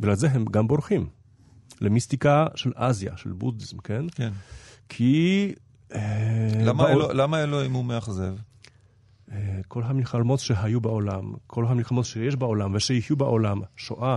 [0.00, 1.06] בגלל זה הם גם בורחים.
[1.80, 4.04] למיסטיקה של אסיה, של בודהיזם, כן?
[4.14, 4.30] כן.
[4.88, 5.52] כי...
[5.94, 8.34] אה, למה, בעול- אלוה, למה אלוהים הוא מאכזב?
[9.32, 14.16] אה, כל המלחמות שהיו בעולם, כל המלחמות שיש בעולם ושיהיו בעולם, שואה,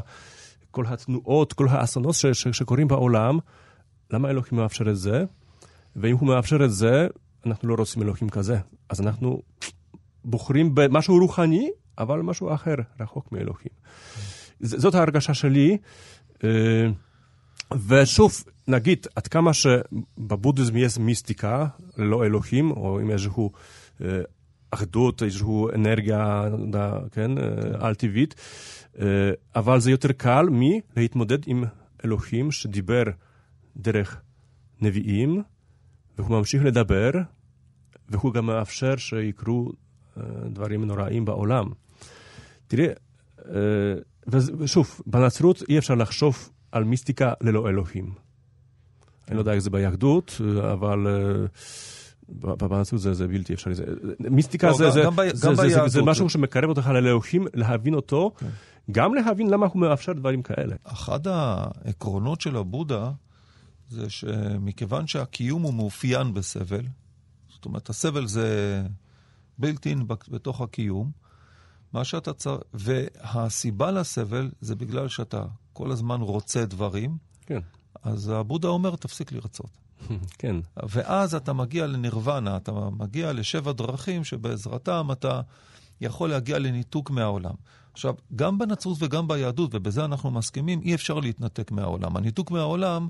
[0.71, 3.39] כל התנועות, כל האסונות ש- ש- שקורים בעולם,
[4.11, 5.23] למה אלוהים מאפשר את זה?
[5.95, 7.07] ואם הוא מאפשר את זה,
[7.45, 8.57] אנחנו לא רוצים אלוהים כזה.
[8.89, 9.41] אז אנחנו
[10.25, 13.73] בוחרים במשהו רוחני, אבל משהו אחר, רחוק מאלוהים.
[14.59, 15.77] זאת ההרגשה שלי.
[16.43, 16.87] אה,
[17.87, 23.51] ושוב, נגיד, עד כמה שבבודהיזם יש מיסטיקה, ללא אלוהים, או עם איזשהו
[24.01, 24.21] אה,
[24.71, 26.79] אחדות, איזושהי אנרגיה, לא
[27.11, 27.31] כן,
[27.79, 28.35] על-טבעית,
[28.99, 29.05] אה,
[29.55, 31.63] אבל זה יותר קל מלהתמודד עם
[32.05, 33.03] אלוהים שדיבר
[33.77, 34.21] דרך
[34.81, 35.41] נביאים,
[36.21, 37.11] והוא ממשיך לדבר,
[38.09, 39.71] והוא גם מאפשר שיקרו
[40.17, 41.69] אה, דברים נוראים בעולם.
[42.67, 42.87] תראה,
[43.49, 43.53] אה,
[44.57, 48.13] ושוב, בנצרות אי אפשר לחשוב על מיסטיקה ללא אלוהים.
[49.27, 50.41] אני לא יודע איך זה ביהדות,
[50.73, 51.45] אבל אה,
[52.67, 53.75] בנצרות זה, זה בלתי אפשרי.
[53.75, 53.83] זה,
[54.19, 56.03] מיסטיקה לא, זה, גם- זה, גם ב- זה, גם זה, זה, זה ביהדות.
[56.09, 58.47] משהו שמקרב אותך לאלוהים, להבין אותו, כן.
[58.91, 60.75] גם להבין למה הוא מאפשר דברים כאלה.
[60.83, 63.11] אחד העקרונות של הבודה
[63.91, 66.85] זה שמכיוון שהקיום הוא מאופיין בסבל,
[67.49, 68.83] זאת אומרת, הסבל זה
[69.57, 69.95] בלתי
[70.29, 71.11] בתוך הקיום,
[71.93, 77.59] מה שאתה צריך, והסיבה לסבל זה בגלל שאתה כל הזמן רוצה דברים, כן,
[78.03, 79.77] אז הבודה אומר, תפסיק לרצות.
[80.39, 80.55] כן,
[80.89, 85.41] ואז אתה מגיע לנירוונה, אתה מגיע לשבע דרכים שבעזרתם אתה
[86.01, 87.55] יכול להגיע לניתוק מהעולם.
[87.93, 92.17] עכשיו, גם בנצרות וגם ביהדות, ובזה אנחנו מסכימים, אי אפשר להתנתק מהעולם.
[92.17, 93.07] הניתוק מהעולם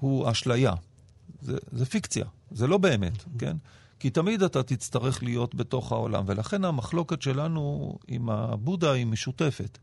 [0.00, 0.72] הוא אשליה.
[1.40, 3.56] זה, זה פיקציה, זה לא באמת, כן?
[3.98, 9.78] כי תמיד אתה תצטרך להיות בתוך העולם, ולכן המחלוקת שלנו עם הבודה היא משותפת.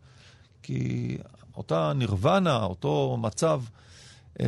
[0.63, 1.17] כי
[1.55, 3.61] אותה נירוונה, אותו מצב
[4.39, 4.45] אה,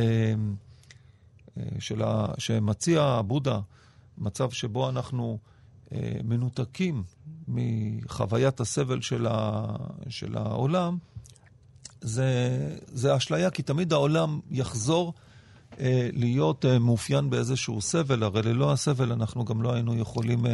[1.58, 3.60] אה, של ה, שמציע הבודה,
[4.18, 5.38] מצב שבו אנחנו
[5.92, 7.02] אה, מנותקים
[7.48, 9.62] מחוויית הסבל של, ה,
[10.08, 10.98] של העולם,
[12.00, 12.26] זה,
[12.86, 15.14] זה אשליה, כי תמיד העולם יחזור
[15.80, 20.50] אה, להיות אה, מאופיין באיזשהו סבל, הרי ללא הסבל אנחנו גם לא היינו יכולים אה,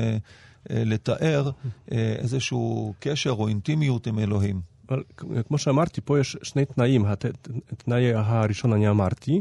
[0.70, 1.50] אה, לתאר
[1.92, 4.60] אה, איזשהו קשר או אינטימיות עם אלוהים.
[4.88, 5.02] אבל
[5.48, 7.04] כמו שאמרתי, פה יש שני תנאים.
[7.04, 7.24] הת-
[7.72, 9.40] התנאי הראשון אני אמרתי,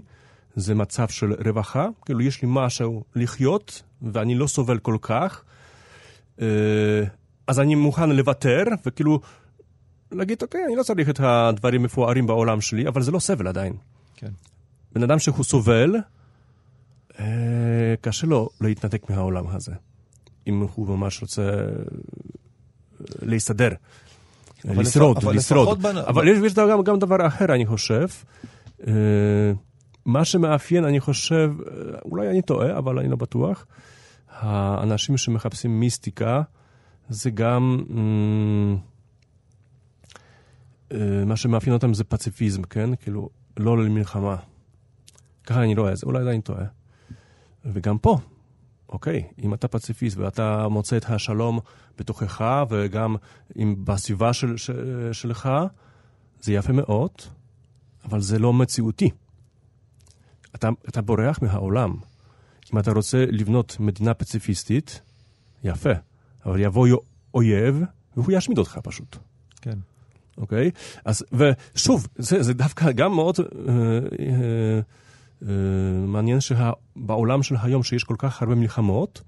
[0.55, 5.43] זה מצב של רווחה, כאילו יש לי משהו לחיות, ואני לא סובל כל כך,
[6.41, 6.45] אה,
[7.47, 9.19] אז אני מוכן לוותר, וכאילו
[10.11, 13.73] להגיד, אוקיי, אני לא צריך את הדברים המפוארים בעולם שלי, אבל זה לא סבל עדיין.
[14.15, 14.29] כן.
[14.93, 15.95] בן אדם שהוא סובל,
[17.19, 17.25] אה,
[18.01, 19.71] קשה לו להתנתק מהעולם הזה,
[20.47, 21.57] אם הוא ממש רוצה אה,
[23.21, 23.69] להסתדר.
[24.69, 25.85] אבל לשרוד, אבל לשרוד.
[25.85, 28.07] בנ- אבל יש, יש גם, גם דבר אחר, אני חושב.
[28.87, 28.93] אה,
[30.05, 33.65] מה שמאפיין, אני חושב, אה, אולי אני טועה, אבל אני לא בטוח,
[34.29, 36.41] האנשים שמחפשים מיסטיקה,
[37.09, 38.77] זה גם, אמ,
[40.91, 42.95] אה, מה שמאפיין אותם זה פציפיזם, כן?
[42.95, 44.35] כאילו, לא למלחמה.
[45.43, 46.65] ככה אני רואה את זה, אולי אני טועה.
[47.65, 48.17] וגם פה,
[48.89, 51.59] אוקיי, אם אתה פציפיסט ואתה מוצא את השלום
[51.97, 53.15] בתוכך וגם
[53.59, 55.49] אם בסביבה של, של, שלך,
[56.41, 57.11] זה יפה מאוד,
[58.05, 59.09] אבל זה לא מציאותי.
[60.55, 61.95] אתה, אתה בורח מהעולם.
[62.73, 65.01] אם אתה רוצה לבנות מדינה פציפיסטית,
[65.63, 65.93] יפה,
[66.47, 66.87] אבל יבוא
[67.33, 67.83] אויב
[68.17, 69.17] והוא ישמיד אותך פשוט.
[69.61, 69.77] כן.
[70.37, 70.71] אוקיי?
[71.05, 73.73] אז, ושוב, זה, זה דווקא גם מאוד אה,
[74.19, 74.79] אה,
[75.43, 79.21] אה, מעניין שבעולם של היום, שיש כל כך הרבה מלחמות,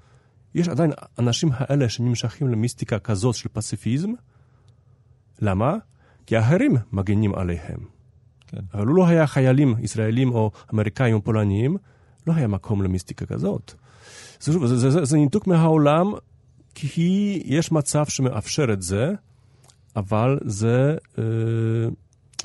[0.55, 4.09] יש עדיין אנשים האלה שנמשכים למיסטיקה כזאת של פציפיזם.
[5.41, 5.75] למה?
[6.25, 7.79] כי האחרים מגנים עליהם.
[8.47, 8.61] כן.
[8.73, 11.77] אבל הוא לא היה חיילים ישראלים או אמריקאים או פולניים,
[12.27, 13.73] לא היה מקום למיסטיקה כזאת.
[14.39, 16.13] זה, זה, זה, זה, זה ניתוק מהעולם,
[16.75, 19.13] כי יש מצב שמאפשר את זה,
[19.95, 21.23] אבל זה, אה,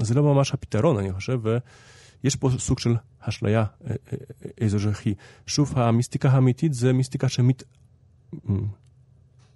[0.00, 5.14] זה לא ממש הפתרון, אני חושב, ויש פה סוג של אשליה אה, אה, אזרחי.
[5.46, 7.62] שוב, המיסטיקה האמיתית זה מיסטיקה שמת...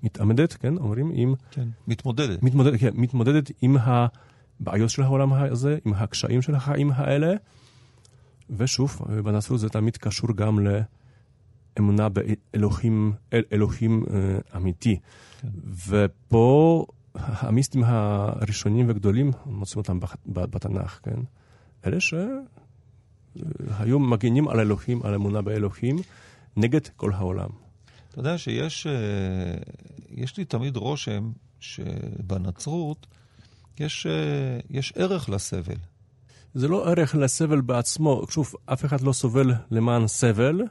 [0.03, 1.35] מתעמדת, כן, אומרים, עם...
[1.51, 2.43] כן, מתמודדת.
[2.43, 7.35] מתמודדת, כן, מתמודדת עם הבעיות של העולם הזה, עם הקשיים של החיים האלה.
[8.51, 10.59] ושוב, בנצרות זה תמיד קשור גם
[11.79, 14.99] לאמונה באלוהים אל, אלוהים אה, אמיתי.
[15.41, 15.49] כן.
[15.89, 21.21] ופה המיסטים הראשונים וגדולים, מוצאים אותם בתנ"ך, כן?
[21.87, 25.97] אלה שהיו מגינים על אלוהים, על אמונה באלוהים,
[26.57, 27.49] נגד כל העולם.
[28.11, 28.93] אתה יודע שיש אה,
[30.11, 33.07] יש לי תמיד רושם שבנצרות
[33.81, 35.77] יש, אה, יש ערך לסבל.
[36.55, 38.23] זה לא ערך לסבל בעצמו.
[38.31, 40.63] שוב, אף אחד לא סובל למען סבל,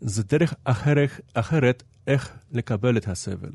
[0.00, 3.50] זה דרך אחרת, אחרת איך לקבל את הסבל.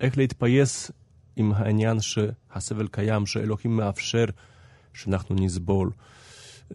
[0.00, 0.90] איך להתפייס
[1.36, 4.24] עם העניין שהסבל קיים, שאלוהים מאפשר
[4.94, 5.90] שאנחנו נסבול.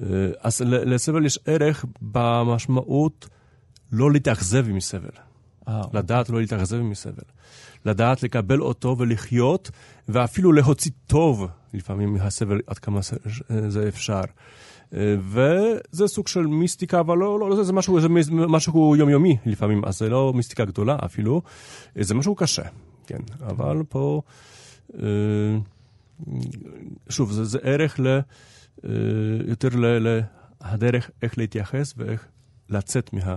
[0.01, 0.05] אה,
[0.41, 3.27] אז לסבל יש ערך במשמעות
[3.91, 5.09] לא להתאכזב מסבל.
[5.67, 7.23] אה, לדעת לא להתאכזב מסבל.
[7.85, 9.71] לדעת לקבל אותו ולחיות,
[10.07, 12.99] ואפילו להוציא טוב לפעמים מהסבל עד כמה
[13.67, 14.21] זה אפשר.
[14.91, 20.09] וזה סוג של מיסטיקה, אבל לא, לא, זה משהו, זה משהו יומיומי לפעמים, אז זה
[20.09, 21.41] לא מיסטיקה גדולה אפילו,
[21.99, 22.63] זה משהו קשה,
[23.07, 24.21] כן, אבל פה,
[24.99, 25.03] אה,
[27.09, 28.19] שוב, זה, זה ערך ל, אה,
[29.47, 29.69] יותר
[30.73, 32.27] לדרך איך להתייחס ואיך
[32.69, 33.35] לצאת מה...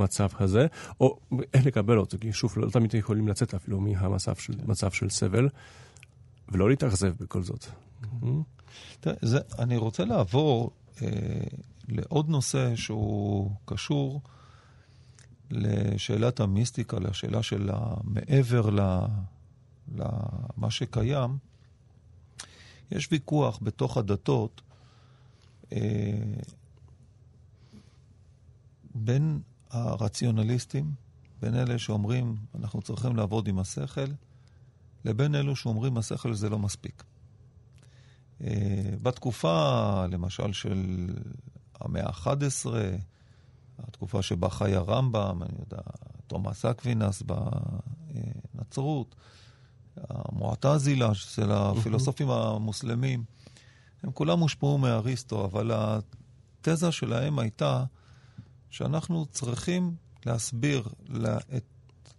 [0.00, 0.66] מצב הזה,
[1.00, 1.18] או
[1.54, 5.48] איך לקבל אותו, כי שוב, לא תמיד יכולים לצאת אפילו מהמצב של, מצב של סבל,
[6.48, 7.66] ולא להתאכזב בכל זאת.
[9.00, 10.70] תראה, זה, אני רוצה לעבור
[11.88, 14.20] לעוד נושא שהוא קשור
[15.50, 18.70] לשאלת המיסטיקה, לשאלה של המעבר
[19.94, 21.38] למה שקיים.
[22.90, 24.60] יש ויכוח בתוך הדתות
[25.72, 25.78] אה,
[28.94, 30.94] בין הרציונליסטים,
[31.42, 34.10] בין אלה שאומרים, אנחנו צריכים לעבוד עם השכל,
[35.04, 37.02] לבין אלו שאומרים, השכל זה לא מספיק.
[38.44, 41.08] אה, בתקופה, למשל, של
[41.80, 42.66] המאה ה-11,
[43.78, 45.82] התקופה שבה חי הרמב"ם, אני יודע,
[46.26, 47.22] תומאס אקווינס
[48.54, 49.14] בנצרות,
[49.96, 53.24] המועתזילה של הפילוסופים המוסלמים,
[54.02, 57.84] הם כולם הושפעו מאריסטו, אבל התזה שלהם הייתה
[58.70, 61.64] שאנחנו צריכים להסביר לאת,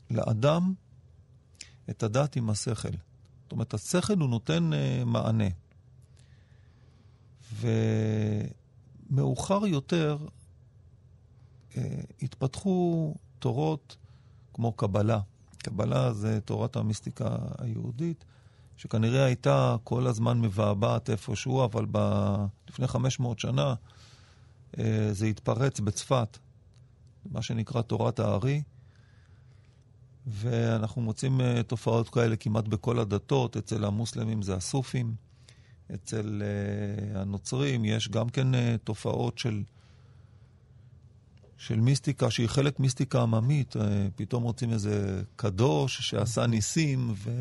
[0.09, 0.73] לאדם
[1.89, 2.89] את הדת עם השכל.
[3.43, 5.49] זאת אומרת, השכל הוא נותן uh, מענה.
[9.09, 10.17] ומאוחר יותר
[11.71, 11.77] uh,
[12.21, 13.97] התפתחו תורות
[14.53, 15.19] כמו קבלה.
[15.57, 18.25] קבלה זה תורת המיסטיקה היהודית,
[18.77, 21.97] שכנראה הייתה כל הזמן מבעבעת איפשהו, אבל ב...
[22.69, 23.73] לפני 500 שנה
[24.79, 26.37] אה, זה התפרץ בצפת,
[27.31, 28.61] מה שנקרא תורת הארי,
[30.27, 35.15] ואנחנו מוצאים אה, תופעות כאלה כמעט בכל הדתות, אצל המוסלמים זה הסופים,
[35.93, 39.63] אצל אה, הנוצרים יש גם כן תופעות של,
[41.57, 43.75] של מיסטיקה, שהיא חלק מיסטיקה עממית,
[44.15, 47.31] פתאום רוצים איזה קדוש שעשה ניסים, ו...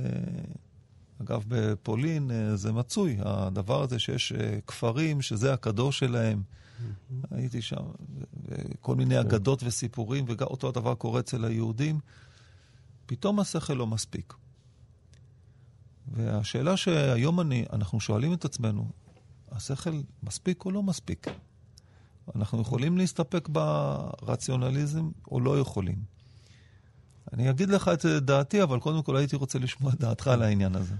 [1.22, 4.32] אגב, בפולין זה מצוי, הדבר הזה שיש
[4.66, 6.42] כפרים שזה הקדוש שלהם.
[7.30, 7.82] הייתי שם,
[8.48, 9.20] וכל מיני כן.
[9.20, 12.00] אגדות וסיפורים, ואותו הדבר קורה אצל היהודים.
[13.06, 14.34] פתאום השכל לא מספיק.
[16.08, 18.88] והשאלה שהיום אני, אנחנו שואלים את עצמנו,
[19.52, 21.26] השכל מספיק או לא מספיק?
[22.36, 25.96] אנחנו יכולים להסתפק ברציונליזם או לא יכולים?
[27.32, 30.76] אני אגיד לך את דעתי, אבל קודם כל הייתי רוצה לשמוע את דעתך על העניין
[30.76, 30.94] הזה.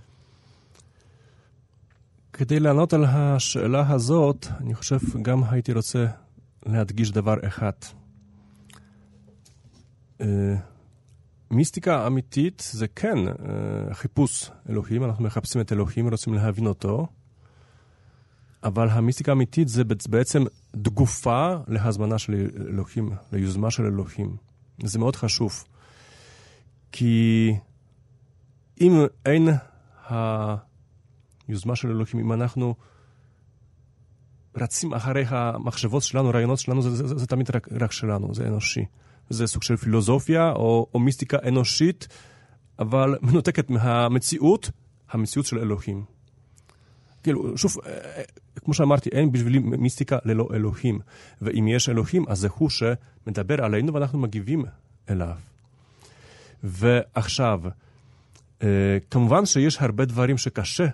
[2.32, 6.06] כדי לענות על השאלה הזאת, אני חושב גם הייתי רוצה
[6.66, 7.72] להדגיש דבר אחד.
[11.50, 17.06] מיסטיקה אמיתית זה כן אה, חיפוש אלוהים, אנחנו מחפשים את אלוהים, רוצים להבין אותו,
[18.64, 20.44] אבל המיסטיקה האמיתית זה בעצם
[20.82, 24.36] תגופה להזמנה של אלוהים, ליוזמה של אלוהים.
[24.84, 25.64] זה מאוד חשוב,
[26.92, 27.54] כי
[28.80, 28.92] אם
[29.26, 29.48] אין
[30.10, 30.70] ה...
[31.50, 32.74] יוזמה של אלוהים, אם אנחנו
[34.56, 38.46] רצים אחרי המחשבות שלנו, הרעיונות שלנו, זה, זה, זה, זה תמיד רק, רק שלנו, זה
[38.46, 38.84] אנושי.
[39.30, 42.08] זה סוג של פילוסופיה או, או מיסטיקה אנושית,
[42.78, 44.70] אבל מנותקת מהמציאות,
[45.10, 46.04] המציאות של אלוהים.
[47.22, 48.22] כאילו, שוב, אה, אה,
[48.64, 51.00] כמו שאמרתי, אין בשבילי מיסטיקה ללא אלוהים.
[51.42, 54.64] ואם יש אלוהים, אז זה הוא שמדבר עלינו ואנחנו מגיבים
[55.10, 55.36] אליו.
[56.62, 57.60] ועכשיו,
[58.62, 60.86] אה, כמובן שיש הרבה דברים שקשה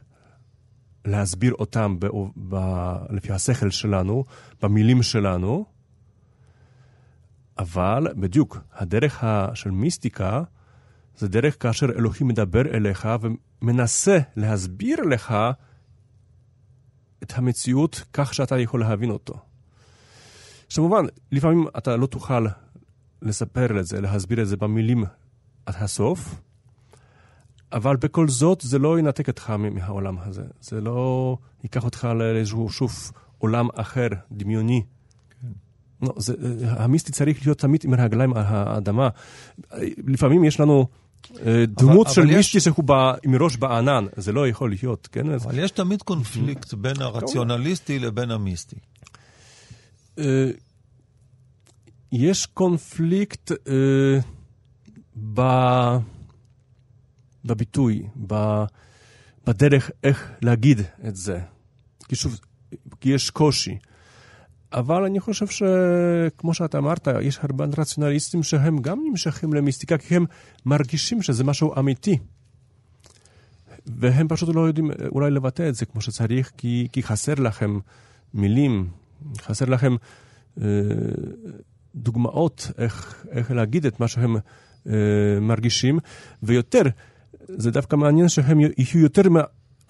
[1.04, 2.06] להסביר אותם ב,
[2.48, 2.56] ב,
[3.10, 4.24] לפי השכל שלנו,
[4.62, 5.64] במילים שלנו,
[7.58, 10.42] אבל בדיוק, הדרך של מיסטיקה
[11.16, 15.34] זה דרך כאשר אלוהים מדבר אליך ומנסה להסביר לך
[17.22, 19.34] את המציאות כך שאתה יכול להבין אותו.
[20.74, 22.46] כמובן, לפעמים אתה לא תוכל
[23.22, 25.04] לספר את זה, להסביר את זה במילים
[25.66, 26.40] עד הסוף,
[27.72, 30.44] אבל בכל זאת זה לא ינתק אותך מהעולם הזה.
[30.60, 32.92] זה לא ייקח אותך לאיזשהו שוב
[33.38, 34.82] עולם אחר, דמיוני.
[36.06, 36.34] לא, זה,
[36.68, 39.08] המיסטי צריך להיות תמיד עם הרגליים על האדמה.
[40.06, 40.86] לפעמים יש לנו
[41.46, 42.64] אה, דמות אבל, של אבל מישהי יש...
[42.64, 45.30] שהוא בא עם ראש בענן, זה לא יכול להיות, כן?
[45.30, 48.76] אבל יש תמיד קונפליקט בין הרציונליסטי לבין המיסטי.
[50.18, 50.50] אה,
[52.12, 54.18] יש קונפליקט אה,
[55.34, 55.40] ב...
[57.44, 58.64] בביטוי, ב...
[59.46, 61.40] בדרך איך להגיד את זה.
[62.08, 62.40] כי שוב,
[63.00, 63.78] כי יש קושי.
[64.76, 70.24] אבל אני חושב שכמו שאתה אמרת, יש הרבה רציונליסטים שהם גם נמשכים למיסטיקה, כי הם
[70.66, 72.18] מרגישים שזה משהו אמיתי.
[73.86, 77.78] והם פשוט לא יודעים אולי לבטא את זה כמו שצריך, כי, כי חסר לכם
[78.34, 78.88] מילים,
[79.38, 79.96] חסר לכם
[80.60, 80.66] אה,
[81.94, 84.36] דוגמאות איך, איך להגיד את מה שהם
[84.86, 84.92] אה,
[85.40, 85.98] מרגישים,
[86.42, 86.82] ויותר,
[87.48, 89.22] זה דווקא מעניין שהם יהיו יותר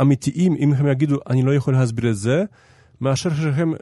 [0.01, 2.45] אמיתיים אם הם יגידו, אני לא יכול להסביר את זה,
[3.01, 3.75] מאשר שהם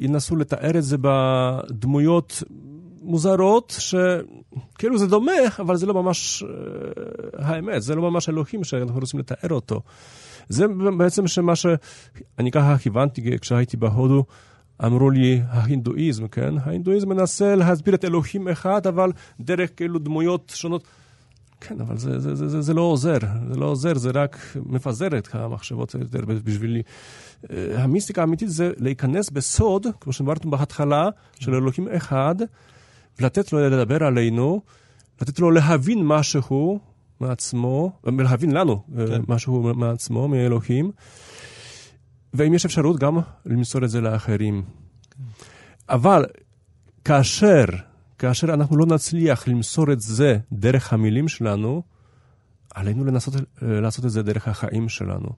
[0.00, 2.42] ינסו לתאר את זה בדמויות
[3.02, 6.46] מוזרות, שכאילו זה דומה, אבל זה לא ממש uh,
[7.38, 9.80] האמת, זה לא ממש אלוהים שאנחנו רוצים לתאר אותו.
[10.48, 10.64] זה
[10.98, 14.24] בעצם שמה שאני ככה כיוונתי כשהייתי בהודו,
[14.84, 16.54] אמרו לי ההינדואיזם, כן?
[16.58, 20.84] ההינדואיזם מנסה להסביר את אלוהים אחד, אבל דרך כאילו דמויות שונות.
[21.68, 23.18] כן, אבל זה, זה, זה, זה, זה לא עוזר,
[23.52, 26.82] זה לא עוזר, זה רק מפזר את המחשבות יותר בשבילי.
[27.50, 31.08] אה, המיסטיקה האמיתית זה להיכנס בסוד, כמו שאמרתם בהתחלה,
[31.40, 32.34] של אלוהים אחד,
[33.20, 34.62] ולתת לו לדבר עלינו,
[35.22, 36.80] לתת לו להבין משהו
[37.20, 39.22] מעצמו, ולהבין לנו אה, כן.
[39.28, 40.90] משהו מעצמו, מאלוהים,
[42.34, 44.62] ואם יש אפשרות גם למסור את זה לאחרים.
[45.10, 45.22] כן.
[45.88, 46.24] אבל
[47.04, 47.64] כאשר
[48.18, 51.82] כאשר אנחנו לא נצליח למסור את זה דרך המילים שלנו,
[52.74, 53.40] עלינו לנסות אה,
[53.80, 55.28] לעשות את זה דרך החיים שלנו,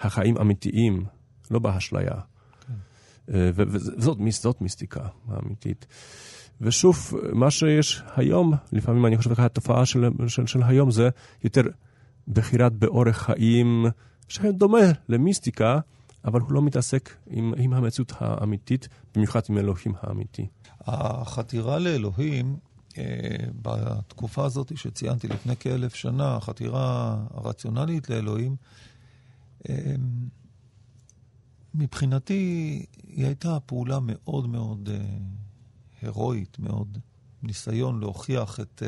[0.00, 1.04] החיים אמיתיים,
[1.50, 2.10] לא באשליה.
[2.10, 2.72] כן.
[3.34, 5.86] אה, וזאת זאת מיסטיקה האמיתית.
[6.60, 11.08] ושוב, מה שיש היום, לפעמים אני חושב שהתופעה של, של, של היום זה
[11.44, 11.62] יותר
[12.28, 13.86] בחירת באורך חיים,
[14.28, 15.80] שדומה למיסטיקה,
[16.24, 20.46] אבל הוא לא מתעסק עם, עם המציאות האמיתית, במיוחד עם אלוהים האמיתי.
[20.80, 22.56] החתירה לאלוהים,
[22.98, 23.04] אה,
[23.62, 28.56] בתקופה הזאת שציינתי לפני כאלף שנה, החתירה הרציונלית לאלוהים,
[29.68, 29.94] אה,
[31.74, 32.34] מבחינתי
[33.06, 34.98] היא הייתה פעולה מאוד מאוד אה,
[36.02, 36.98] הירואית, מאוד
[37.42, 38.82] ניסיון להוכיח את,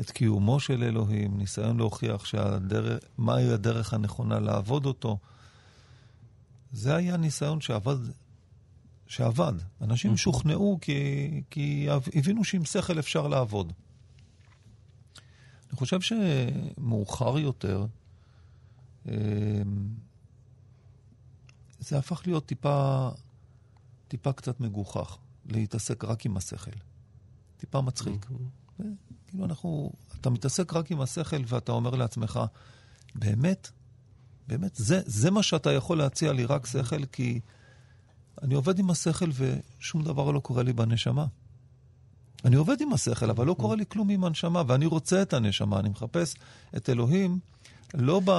[0.00, 5.18] את קיומו של אלוהים, ניסיון להוכיח שהדרך, מהי הדרך הנכונה לעבוד אותו.
[6.72, 7.96] זה היה ניסיון שעבד
[9.06, 9.52] שעבד.
[9.80, 10.16] אנשים mm-hmm.
[10.16, 13.72] שוכנעו כי, כי הבינו שעם שכל אפשר לעבוד.
[15.70, 17.86] אני חושב שמאוחר יותר,
[19.06, 19.12] אמ,
[21.78, 23.08] זה הפך להיות טיפה,
[24.08, 26.70] טיפה קצת מגוחך, להתעסק רק עם השכל.
[27.56, 28.26] טיפה מצחיק.
[28.26, 28.82] Mm-hmm.
[29.26, 32.40] כאילו אנחנו, אתה מתעסק רק עם השכל ואתה אומר לעצמך,
[33.14, 33.70] באמת?
[34.48, 34.74] באמת?
[34.74, 37.04] זה, זה מה שאתה יכול להציע לי, רק שכל?
[37.04, 37.40] כי
[38.42, 41.26] אני עובד עם השכל ושום דבר לא קורה לי בנשמה.
[42.44, 45.80] אני עובד עם השכל, אבל לא קורה לי כלום עם הנשמה, ואני רוצה את הנשמה,
[45.80, 46.34] אני מחפש
[46.76, 47.38] את אלוהים
[47.94, 48.30] לא ב,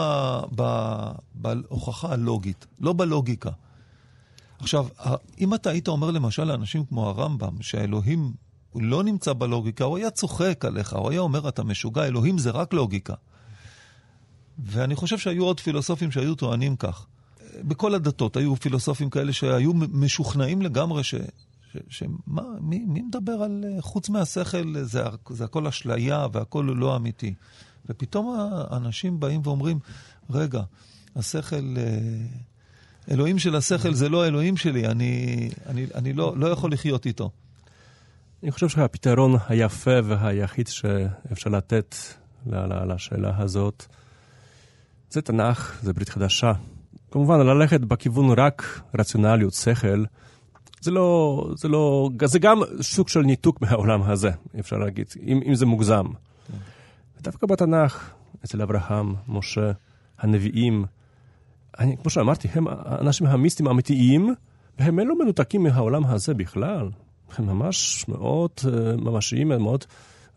[0.56, 0.92] ב,
[1.34, 3.50] בהוכחה הלוגית, לא בלוגיקה.
[4.60, 4.88] עכשיו,
[5.40, 8.34] אם אתה היית אומר למשל לאנשים כמו הרמב"ם, שהאלוהים
[8.76, 12.74] לא נמצא בלוגיקה, הוא היה צוחק עליך, הוא היה אומר, אתה משוגע, אלוהים זה רק
[12.74, 13.14] לוגיקה.
[14.66, 17.06] ואני חושב שהיו עוד פילוסופים שהיו טוענים כך.
[17.62, 21.16] בכל הדתות היו פילוסופים כאלה שהיו משוכנעים לגמרי ש...
[21.90, 27.34] שמה, מי, מי מדבר על, חוץ מהשכל, זה, זה הכל אשליה והכל לא אמיתי.
[27.90, 28.36] ופתאום
[28.70, 29.80] האנשים באים ואומרים,
[30.30, 30.62] רגע,
[31.16, 31.84] השכל, אה,
[33.12, 37.32] אלוהים של השכל זה לא האלוהים שלי, אני, אני, אני לא, לא יכול לחיות איתו.
[38.44, 41.96] אני חושב שהפתרון היפה והיחיד שאפשר לתת
[42.88, 43.86] לשאלה הזאת,
[45.10, 46.54] זה תנ"ך, זה ברית חדשה.
[47.12, 50.04] כמובן, ללכת בכיוון רק רציונליות, שכל,
[50.82, 55.56] זה לא, זה לא, זה גם סוג של ניתוק מהעולם הזה, אפשר להגיד, אם, אם
[55.56, 56.06] זה מוגזם.
[57.22, 58.10] דווקא בתנ"ך,
[58.46, 59.72] אצל אברהם, משה,
[60.20, 60.86] הנביאים,
[61.80, 64.36] אני, כמו שאמרתי, הם האנשים המיסטיים האמיתיים,
[64.80, 66.90] והם לא מנותקים מהעולם הזה בכלל.
[67.38, 68.68] הם ממש מאוד uh,
[69.02, 69.86] ממשיים, מאוד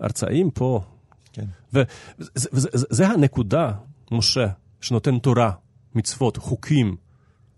[0.03, 0.81] ארצאיים פה.
[1.33, 1.45] כן.
[1.73, 3.73] וזה הנקודה,
[4.11, 4.47] משה,
[4.81, 5.51] שנותן תורה,
[5.95, 6.97] מצוות, חוקים.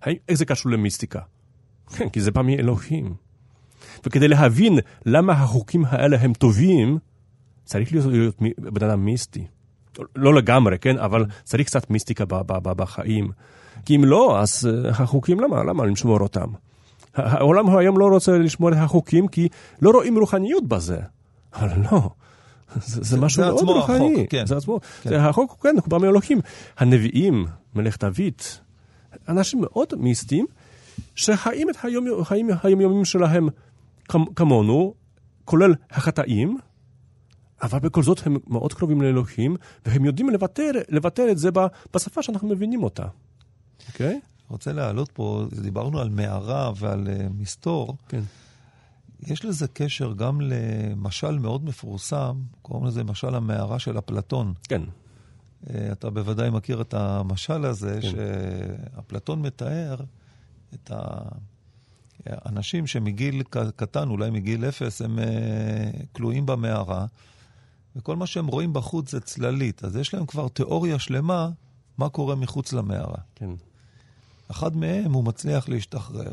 [0.07, 1.21] איך זה קשור למיסטיקה?
[1.97, 3.15] כן, כי זה בא מאלוהים.
[4.07, 6.99] וכדי להבין למה החוקים האלה הם טובים,
[7.65, 9.47] צריך להיות, להיות בן אדם מיסטי.
[10.17, 10.99] לא לגמרי, כן?
[10.99, 12.25] אבל צריך קצת מיסטיקה
[12.63, 13.31] בחיים.
[13.85, 15.65] כי אם לא, אז אה, החוקים, למה?
[15.65, 16.49] למה לשמור אותם?
[17.15, 19.49] העולם היום לא רוצה לשמור את החוקים כי
[19.83, 20.99] לא רואים רוחניות בזה.
[21.55, 22.11] אבל לא,
[22.77, 24.15] זה, זה משהו מאוד רוחני.
[24.15, 24.47] החוק, כן.
[24.47, 25.11] זה עצמו, כן.
[25.11, 26.41] זה החוק, כן, הוא בא מאלוהים.
[26.79, 28.41] הנביאים, מלך דוד,
[29.29, 30.47] אנשים מאוד מיסטיים,
[31.15, 32.07] שחיים את היום,
[32.63, 33.49] היומיומים שלהם
[34.37, 34.95] כמונו,
[35.45, 36.59] כולל החטאים,
[37.63, 39.57] אבל בכל זאת הם מאוד קרובים לאלוהים,
[39.87, 41.51] והם יודעים לבטא, לבטא את זה
[41.95, 43.05] בשפה שאנחנו מבינים אותה.
[43.89, 44.21] אוקיי?
[44.23, 44.33] Okay?
[44.53, 47.97] רוצה להעלות פה, דיברנו על מערה ועל uh, מסתור.
[48.09, 48.21] כן.
[49.27, 54.55] יש לזה קשר גם למשל מאוד מפורסם, קוראים לזה משל המערה של אפלטון.
[54.69, 54.83] כן.
[55.65, 58.11] Uh, אתה בוודאי מכיר את המשל הזה, כן.
[58.11, 59.97] שאפלטון מתאר
[60.75, 60.91] את
[62.27, 63.43] האנשים שמגיל
[63.77, 65.23] קטן, אולי מגיל אפס, הם uh,
[66.13, 67.07] כלואים במערה,
[67.97, 69.85] וכל מה שהם רואים בחוץ זה צללית.
[69.85, 71.51] אז יש להם כבר תיאוריה שלמה
[71.99, 73.19] מה קורה מחוץ למערה.
[73.35, 73.51] כן.
[74.51, 76.33] אחד מהם הוא מצליח להשתחרר.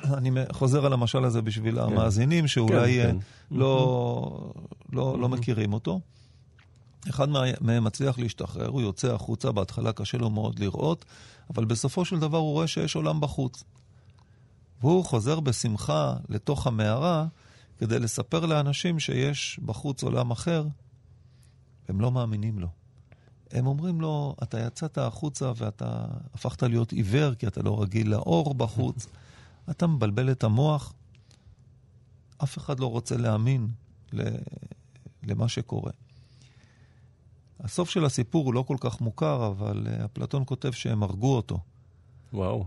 [0.18, 1.80] אני חוזר על המשל הזה בשביל כן.
[1.80, 3.56] המאזינים שאולי כן, כן.
[3.56, 4.52] לא,
[4.92, 6.00] לא, לא מכירים אותו.
[7.10, 7.28] אחד
[7.60, 11.04] מהם מצליח להשתחרר, הוא יוצא החוצה, בהתחלה קשה לו מאוד לראות,
[11.50, 13.64] אבל בסופו של דבר הוא רואה שיש עולם בחוץ.
[14.80, 17.26] והוא חוזר בשמחה לתוך המערה
[17.78, 20.66] כדי לספר לאנשים שיש בחוץ עולם אחר,
[21.88, 22.68] הם לא מאמינים לו.
[23.50, 28.54] הם אומרים לו, אתה יצאת החוצה ואתה הפכת להיות עיוור כי אתה לא רגיל לאור
[28.54, 29.06] בחוץ,
[29.72, 30.92] אתה מבלבל את המוח.
[32.42, 33.68] אף אחד לא רוצה להאמין
[35.22, 35.92] למה שקורה.
[37.60, 41.58] הסוף של הסיפור הוא לא כל כך מוכר, אבל uh, אפלטון כותב שהם הרגו אותו.
[42.32, 42.64] וואו.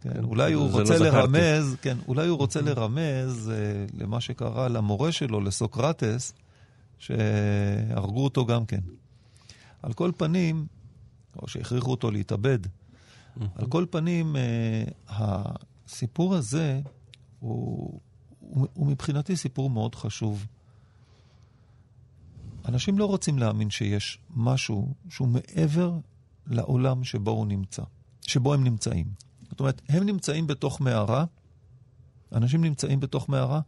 [0.00, 4.20] כן, כן, אולי הוא לא רוצה לא לרמז, כן, אולי הוא רוצה לרמז uh, למה
[4.20, 6.32] שקרה למורה שלו, לסוקרטס,
[6.98, 8.80] שהרגו אותו גם כן.
[9.82, 10.66] על כל פנים,
[11.42, 12.58] או שהכריחו אותו להתאבד,
[13.54, 14.36] על כל פנים,
[15.08, 15.12] uh,
[15.86, 16.80] הסיפור הזה
[17.38, 18.00] הוא,
[18.40, 20.46] הוא, הוא מבחינתי סיפור מאוד חשוב.
[22.68, 25.92] אנשים לא רוצים להאמין שיש משהו שהוא מעבר
[26.46, 27.82] לעולם שבו הוא נמצא,
[28.22, 29.06] שבו הם נמצאים.
[29.50, 31.24] זאת אומרת, הם נמצאים בתוך מערה,
[32.32, 33.60] אנשים נמצאים בתוך מערה,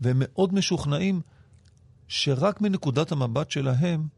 [0.00, 1.20] והם מאוד משוכנעים
[2.08, 4.08] שרק מנקודת המבט שלהם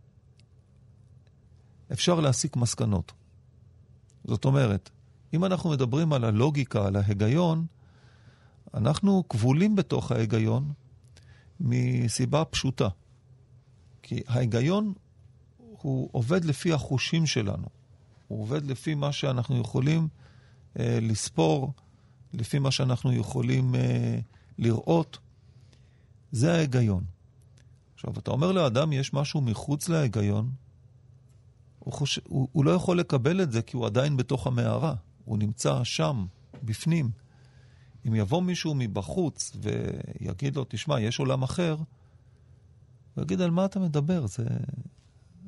[1.92, 3.12] אפשר להסיק מסקנות.
[4.24, 4.90] זאת אומרת,
[5.34, 7.66] אם אנחנו מדברים על הלוגיקה, על ההיגיון,
[8.74, 10.72] אנחנו כבולים בתוך ההיגיון
[11.60, 12.88] מסיבה פשוטה.
[14.02, 14.92] כי ההיגיון
[15.56, 17.66] הוא עובד לפי החושים שלנו.
[18.28, 20.08] הוא עובד לפי מה שאנחנו יכולים
[20.78, 21.72] אה, לספור,
[22.34, 24.18] לפי מה שאנחנו יכולים אה,
[24.58, 25.18] לראות.
[26.32, 27.04] זה ההיגיון.
[27.94, 30.50] עכשיו, אתה אומר לאדם, יש משהו מחוץ להיגיון,
[31.78, 32.20] הוא, חוש...
[32.24, 34.94] הוא, הוא לא יכול לקבל את זה כי הוא עדיין בתוך המערה.
[35.28, 36.26] הוא נמצא שם,
[36.62, 37.10] בפנים.
[38.08, 41.76] אם יבוא מישהו מבחוץ ויגיד לו, תשמע, יש עולם אחר,
[43.14, 44.26] הוא יגיד, על מה אתה מדבר?
[44.26, 44.44] זה,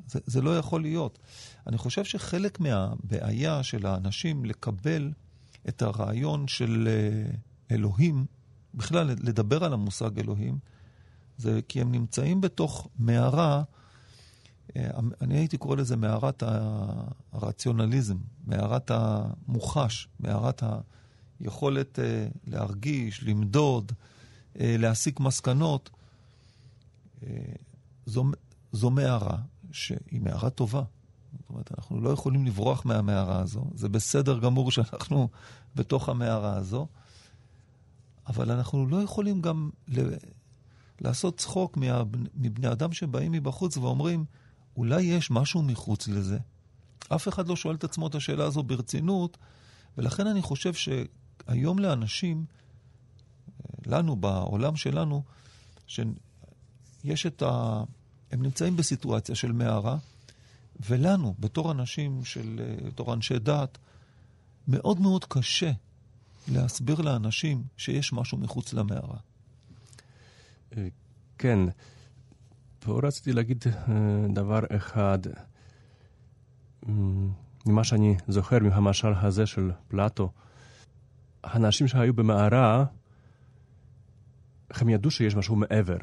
[0.07, 1.19] זה, זה לא יכול להיות.
[1.67, 5.11] אני חושב שחלק מהבעיה של האנשים לקבל
[5.69, 7.31] את הרעיון של אה,
[7.75, 8.25] אלוהים,
[8.73, 10.57] בכלל לדבר על המושג אלוהים,
[11.37, 13.63] זה כי הם נמצאים בתוך מערה
[15.21, 16.43] אני הייתי קורא לזה מערת
[17.31, 18.17] הרציונליזם,
[18.47, 20.63] מערת המוחש, מערת
[21.39, 23.91] היכולת אה, להרגיש, למדוד,
[24.59, 25.89] אה, להסיק מסקנות.
[28.05, 28.25] זו,
[28.71, 29.37] זו מערה
[29.71, 30.83] שהיא מערה טובה.
[31.39, 33.65] זאת אומרת, אנחנו לא יכולים לברוח מהמערה הזו.
[33.75, 35.29] זה בסדר גמור שאנחנו
[35.75, 36.87] בתוך המערה הזו,
[38.27, 40.01] אבל אנחנו לא יכולים גם ל...
[41.01, 41.77] לעשות צחוק
[42.35, 44.25] מבני אדם שבאים מבחוץ ואומרים,
[44.77, 46.37] אולי יש משהו מחוץ לזה?
[47.15, 49.37] אף אחד לא שואל את עצמו את השאלה הזו ברצינות,
[49.97, 52.45] ולכן אני חושב שהיום לאנשים,
[53.85, 55.23] לנו, בעולם שלנו,
[55.87, 57.83] שיש את ה...
[58.31, 59.97] הם נמצאים בסיטואציה של מערה,
[60.89, 62.61] ולנו, בתור אנשים של...
[62.85, 63.77] בתור אנשי דת,
[64.67, 65.71] מאוד מאוד קשה
[66.47, 69.17] להסביר לאנשים שיש משהו מחוץ למערה.
[71.37, 71.59] כן,
[72.85, 73.63] פה רציתי להגיד
[74.33, 75.19] דבר אחד.
[77.65, 80.31] ממה שאני זוכר מהמשל הזה של פלטו,
[81.43, 82.85] האנשים שהיו במערה,
[84.69, 85.97] הם ידעו שיש משהו מעבר.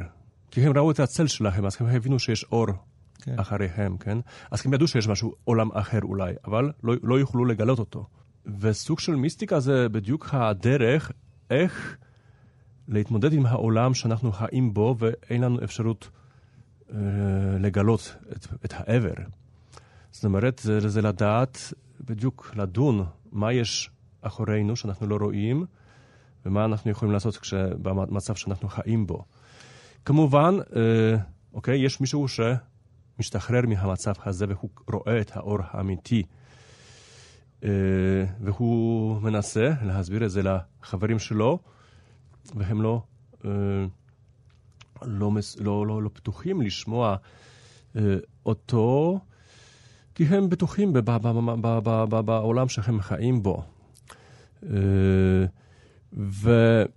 [0.50, 2.66] כי הם ראו את הצל שלהם, אז הם הבינו שיש אור
[3.14, 3.38] כן.
[3.38, 4.18] אחריהם, כן?
[4.50, 8.06] אז הם ידעו שיש משהו, עולם אחר אולי, אבל לא, לא יוכלו לגלות אותו.
[8.60, 11.12] וסוג של מיסטיקה זה בדיוק הדרך
[11.50, 11.96] איך
[12.88, 16.17] להתמודד עם העולם שאנחנו חיים בו ואין לנו אפשרות אה,
[17.58, 19.14] לגלות את, את העבר.
[20.10, 23.90] זאת אומרת, זה, זה לדעת, בדיוק לדון מה יש
[24.22, 25.66] אחורינו שאנחנו לא רואים,
[26.46, 27.38] ומה אנחנו יכולים לעשות
[27.82, 29.24] במצב שאנחנו חיים בו.
[30.04, 31.16] כמובן, אה,
[31.54, 36.22] אוקיי, יש מישהו שמשתחרר מהמצב הזה והוא רואה את האור האמיתי.
[37.64, 37.70] אה,
[38.40, 41.58] והוא מנסה להסביר את זה לחברים שלו,
[42.54, 43.02] והם לא,
[43.44, 43.50] אה,
[45.02, 45.30] לא,
[45.60, 47.16] לא, לא, לא פתוחים לשמוע
[47.96, 48.02] אה,
[48.46, 49.20] אותו,
[50.14, 50.92] כי הם בטוחים
[52.24, 53.62] בעולם שהם חיים בו.
[56.12, 56.88] ואני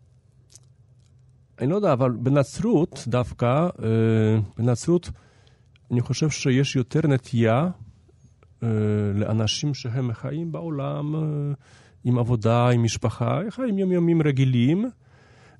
[1.62, 3.70] לא יודע, אבל בנצרות דווקא,
[4.58, 5.10] בנצרות
[5.92, 7.70] אני חושב שיש יותר נטייה
[8.64, 8.70] אה,
[9.16, 11.22] לאנשים שהם חיים בעולם אה,
[12.04, 14.90] עם עבודה, עם משפחה, חיים יומיומים רגילים,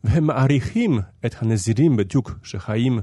[0.04, 3.00] והם מעריכים את הנזירים בדיוק שחיים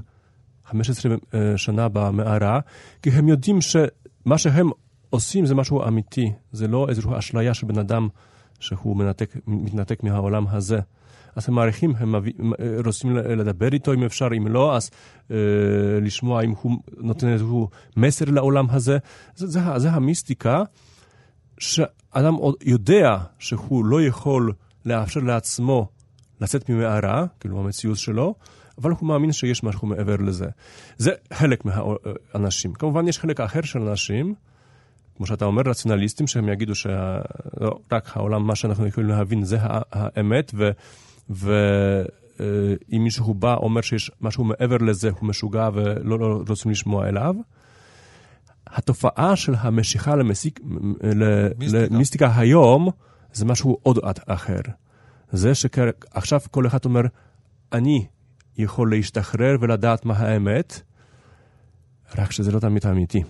[0.65, 2.59] 15 אה, שנה במערה,
[3.01, 4.69] כי הם יודעים שמה שהם
[5.09, 8.07] עושים זה משהו אמיתי, זה לא איזושהי אשליה של בן אדם
[8.59, 10.79] שהוא מנתק, מתנתק מהעולם הזה.
[11.35, 12.15] אז הם מעריכים, הם
[12.85, 14.89] רוצים לדבר איתו אם אפשר, אם לא, אז
[15.31, 15.35] אה,
[16.01, 18.97] לשמוע אם הוא נותן איזשהו מסר לעולם הזה.
[19.35, 20.63] זה, זה, זה המיסטיקה,
[21.59, 22.35] שאדם
[22.65, 24.53] יודע שהוא לא יכול
[24.85, 25.87] לאפשר לעצמו
[26.41, 28.35] לצאת ממערה, כאילו המציאות שלו,
[28.77, 30.45] אבל הוא מאמין שיש משהו מעבר לזה.
[30.97, 32.73] זה חלק מהאנשים.
[32.73, 34.33] כמובן, יש חלק אחר של אנשים,
[35.17, 39.57] כמו שאתה אומר, רציונליסטים, שהם יגידו שרק העולם, מה שאנחנו יכולים להבין, זה
[39.91, 40.71] האמת, ו...
[41.29, 47.35] ואם מישהו בא, אומר שיש משהו מעבר לזה, הוא משוגע ולא לא רוצים לשמוע אליו.
[48.67, 50.59] התופעה של המשיכה למסיק.
[51.89, 52.89] למיסטיקה היום,
[53.33, 54.61] זה משהו עוד אחר.
[55.31, 57.01] זה שעכשיו כל אחד אומר,
[57.73, 58.05] אני
[58.57, 60.81] יכול להשתחרר ולדעת מה האמת,
[62.17, 63.23] רק שזה לא תמיד אמיתי.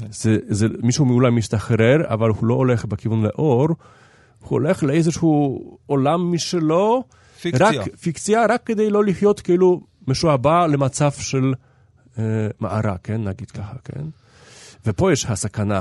[0.00, 0.06] כן.
[0.10, 6.32] זה, זה, מישהו אולי משתחרר, אבל הוא לא הולך בכיוון לאור, הוא הולך לאיזשהו עולם
[6.32, 7.04] משלו,
[7.40, 7.66] פיקציה.
[7.66, 11.54] רק, פיקציה, רק כדי לא לחיות כאילו משועבע למצב של
[12.18, 13.24] אה, מערה, כן?
[13.24, 14.04] נגיד ככה, כן?
[14.86, 15.80] ופה יש הסכנה,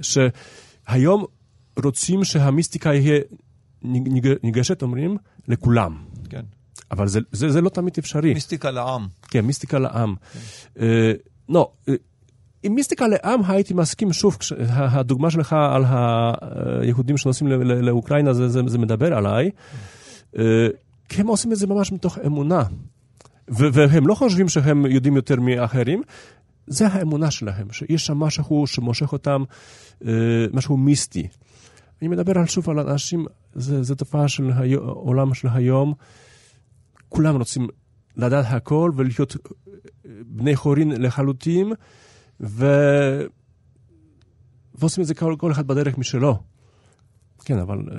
[0.00, 1.24] שהיום
[1.82, 3.20] רוצים שהמיסטיקה יהיה
[4.42, 5.16] ניגשת, אומרים,
[5.48, 5.96] לכולם.
[6.28, 6.42] כן.
[6.90, 8.34] אבל זה, זה, זה לא תמיד אפשרי.
[8.34, 9.06] מיסטיקה לעם.
[9.22, 10.14] כן, מיסטיקה לעם.
[10.32, 10.40] כן.
[10.80, 11.12] אה,
[11.48, 11.94] לא, אה,
[12.62, 14.36] עם מיסטיקה לעם הייתי מסכים, שוב,
[14.68, 19.50] הדוגמה שלך על היהודים שנוסעים לאוקראינה, זה, זה, זה מדבר עליי,
[20.38, 20.68] אה,
[21.08, 22.62] כי הם עושים את זה ממש מתוך אמונה.
[23.48, 26.02] והם לא חושבים שהם יודעים יותר מאחרים,
[26.66, 29.42] זה האמונה שלהם, שיש שם משהו שמושך אותם,
[30.06, 30.12] אה,
[30.52, 31.28] משהו מיסטי.
[32.02, 33.26] אני מדבר על שוב על אנשים,
[33.56, 35.94] זו תופעה של העולם של היום,
[37.08, 37.68] כולם רוצים
[38.16, 39.36] לדעת הכל ולהיות
[40.26, 41.72] בני חורין לחלוטין.
[42.40, 42.66] ו...
[44.74, 46.38] ועושים את זה כל, כל אחד בדרך משלו.
[47.44, 47.98] כן, אבל אה,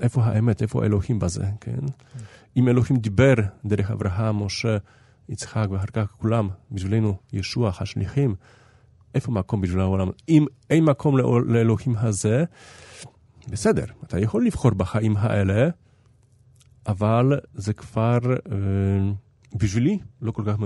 [0.00, 1.78] איפה האמת, איפה אלוהים בזה, כן?
[2.56, 3.34] אם אלוהים דיבר
[3.64, 4.76] דרך אברהם, משה,
[5.28, 8.34] יצחק ואחר כך כולם, בשבילנו, ישוע, השליחים,
[9.14, 10.08] איפה מקום בשביל העולם?
[10.28, 12.44] אם אין מקום לאלוהים הזה,
[13.48, 15.68] בסדר, אתה יכול לבחור בחיים האלה,
[16.86, 18.18] אבל זה כבר
[18.52, 19.12] אה,
[19.54, 20.56] בשבילי לא כל כך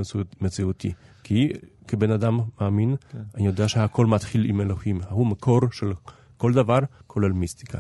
[0.41, 0.93] מציאותי.
[1.23, 1.49] כי
[1.89, 3.19] כבן אדם מאמין, כן.
[3.35, 5.01] אני יודע שהכל מתחיל עם אלוהים.
[5.11, 5.93] הוא מקור של
[6.37, 7.79] כל דבר, כולל מיסטיקה.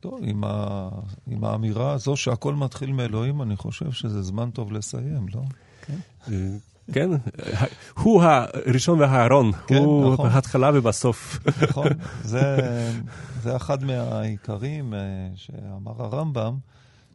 [0.00, 0.88] טוב, עם, ה...
[1.26, 5.42] עם האמירה הזו שהכל מתחיל מאלוהים, אני חושב שזה זמן טוב לסיים, לא?
[5.86, 5.98] כן.
[6.92, 7.10] כן,
[7.98, 10.30] הוא הראשון והאחרון, כן, הוא נכון.
[10.30, 11.38] בהתחלה ובסוף.
[11.62, 11.86] נכון,
[12.22, 12.56] זה,
[13.42, 14.98] זה אחד מהעיקרים אה,
[15.34, 16.58] שאמר הרמב"ם,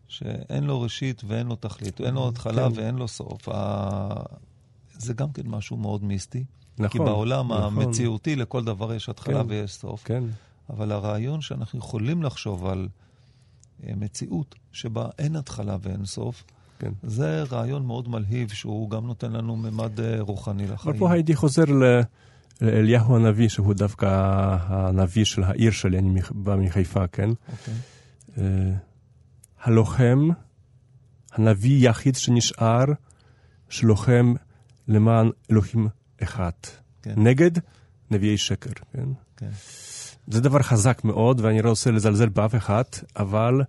[0.07, 2.80] שאין לו ראשית ואין לו תכלית, אין לו התחלה כן.
[2.80, 3.49] ואין לו סוף.
[4.97, 6.43] זה גם כן משהו מאוד מיסטי.
[6.80, 7.63] נכון, כי בעולם נכון.
[7.63, 10.03] המציאותי לכל דבר יש התחלה כן, ויש סוף.
[10.03, 10.24] כן.
[10.70, 12.88] אבל הרעיון שאנחנו יכולים לחשוב על
[13.84, 16.43] אה, מציאות שבה אין התחלה ואין סוף,
[16.80, 16.91] כן.
[17.03, 20.91] זה רעיון מאוד מלהיב, שהוא גם נותן לנו ממד אה, רוחני לחיים.
[20.91, 21.63] אבל פה הייתי חוזר
[22.61, 24.07] לאליהו הנביא, שהוא דווקא
[24.59, 27.30] הנביא של העיר שלי, אני בא מחיפה, כן?
[27.30, 27.73] אוקיי.
[28.38, 28.71] אה,
[29.63, 30.30] הלוחם,
[31.32, 32.86] הנביא יחיד שנשאר,
[33.69, 34.34] שלוחם
[34.88, 35.88] למען אלוהים
[36.23, 36.51] אחד.
[37.01, 37.13] כן.
[37.17, 37.51] נגד
[38.11, 39.09] נביאי שקר, כן?
[39.38, 39.49] כן.
[40.28, 42.84] זה דבר חזק מאוד, ואני לא רוצה לזלזל באף אחד,
[43.15, 43.61] אבל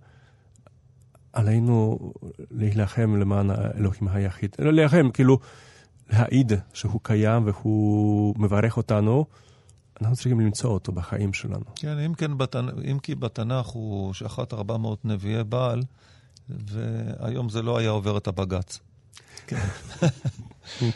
[1.33, 1.99] עלינו
[2.51, 4.55] להילחם למען האלוהים היחיד.
[4.59, 5.39] לא להילחם, כאילו,
[6.09, 9.25] להעיד שהוא קיים והוא מברך אותנו.
[10.01, 11.65] אנחנו צריכים למצוא אותו בחיים שלנו.
[11.75, 12.67] כן, אם, כן בתנ...
[12.91, 15.83] אם כי בתנ"ך הוא שחט 400 נביאי בעל,
[16.49, 18.79] והיום זה לא היה עובר את הבג"ץ.
[19.47, 19.67] כן.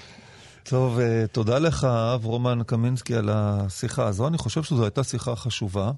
[0.69, 4.27] טוב, אה, תודה לך, אב רומן קמינסקי, על השיחה הזו.
[4.27, 5.91] אני חושב שזו הייתה שיחה חשובה.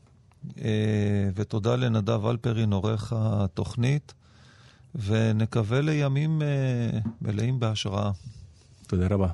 [0.62, 4.14] אה, ותודה לנדב אלפרין, עורך התוכנית,
[4.96, 8.12] ונקווה לימים אה, מלאים בהשראה.
[8.88, 9.28] תודה רבה.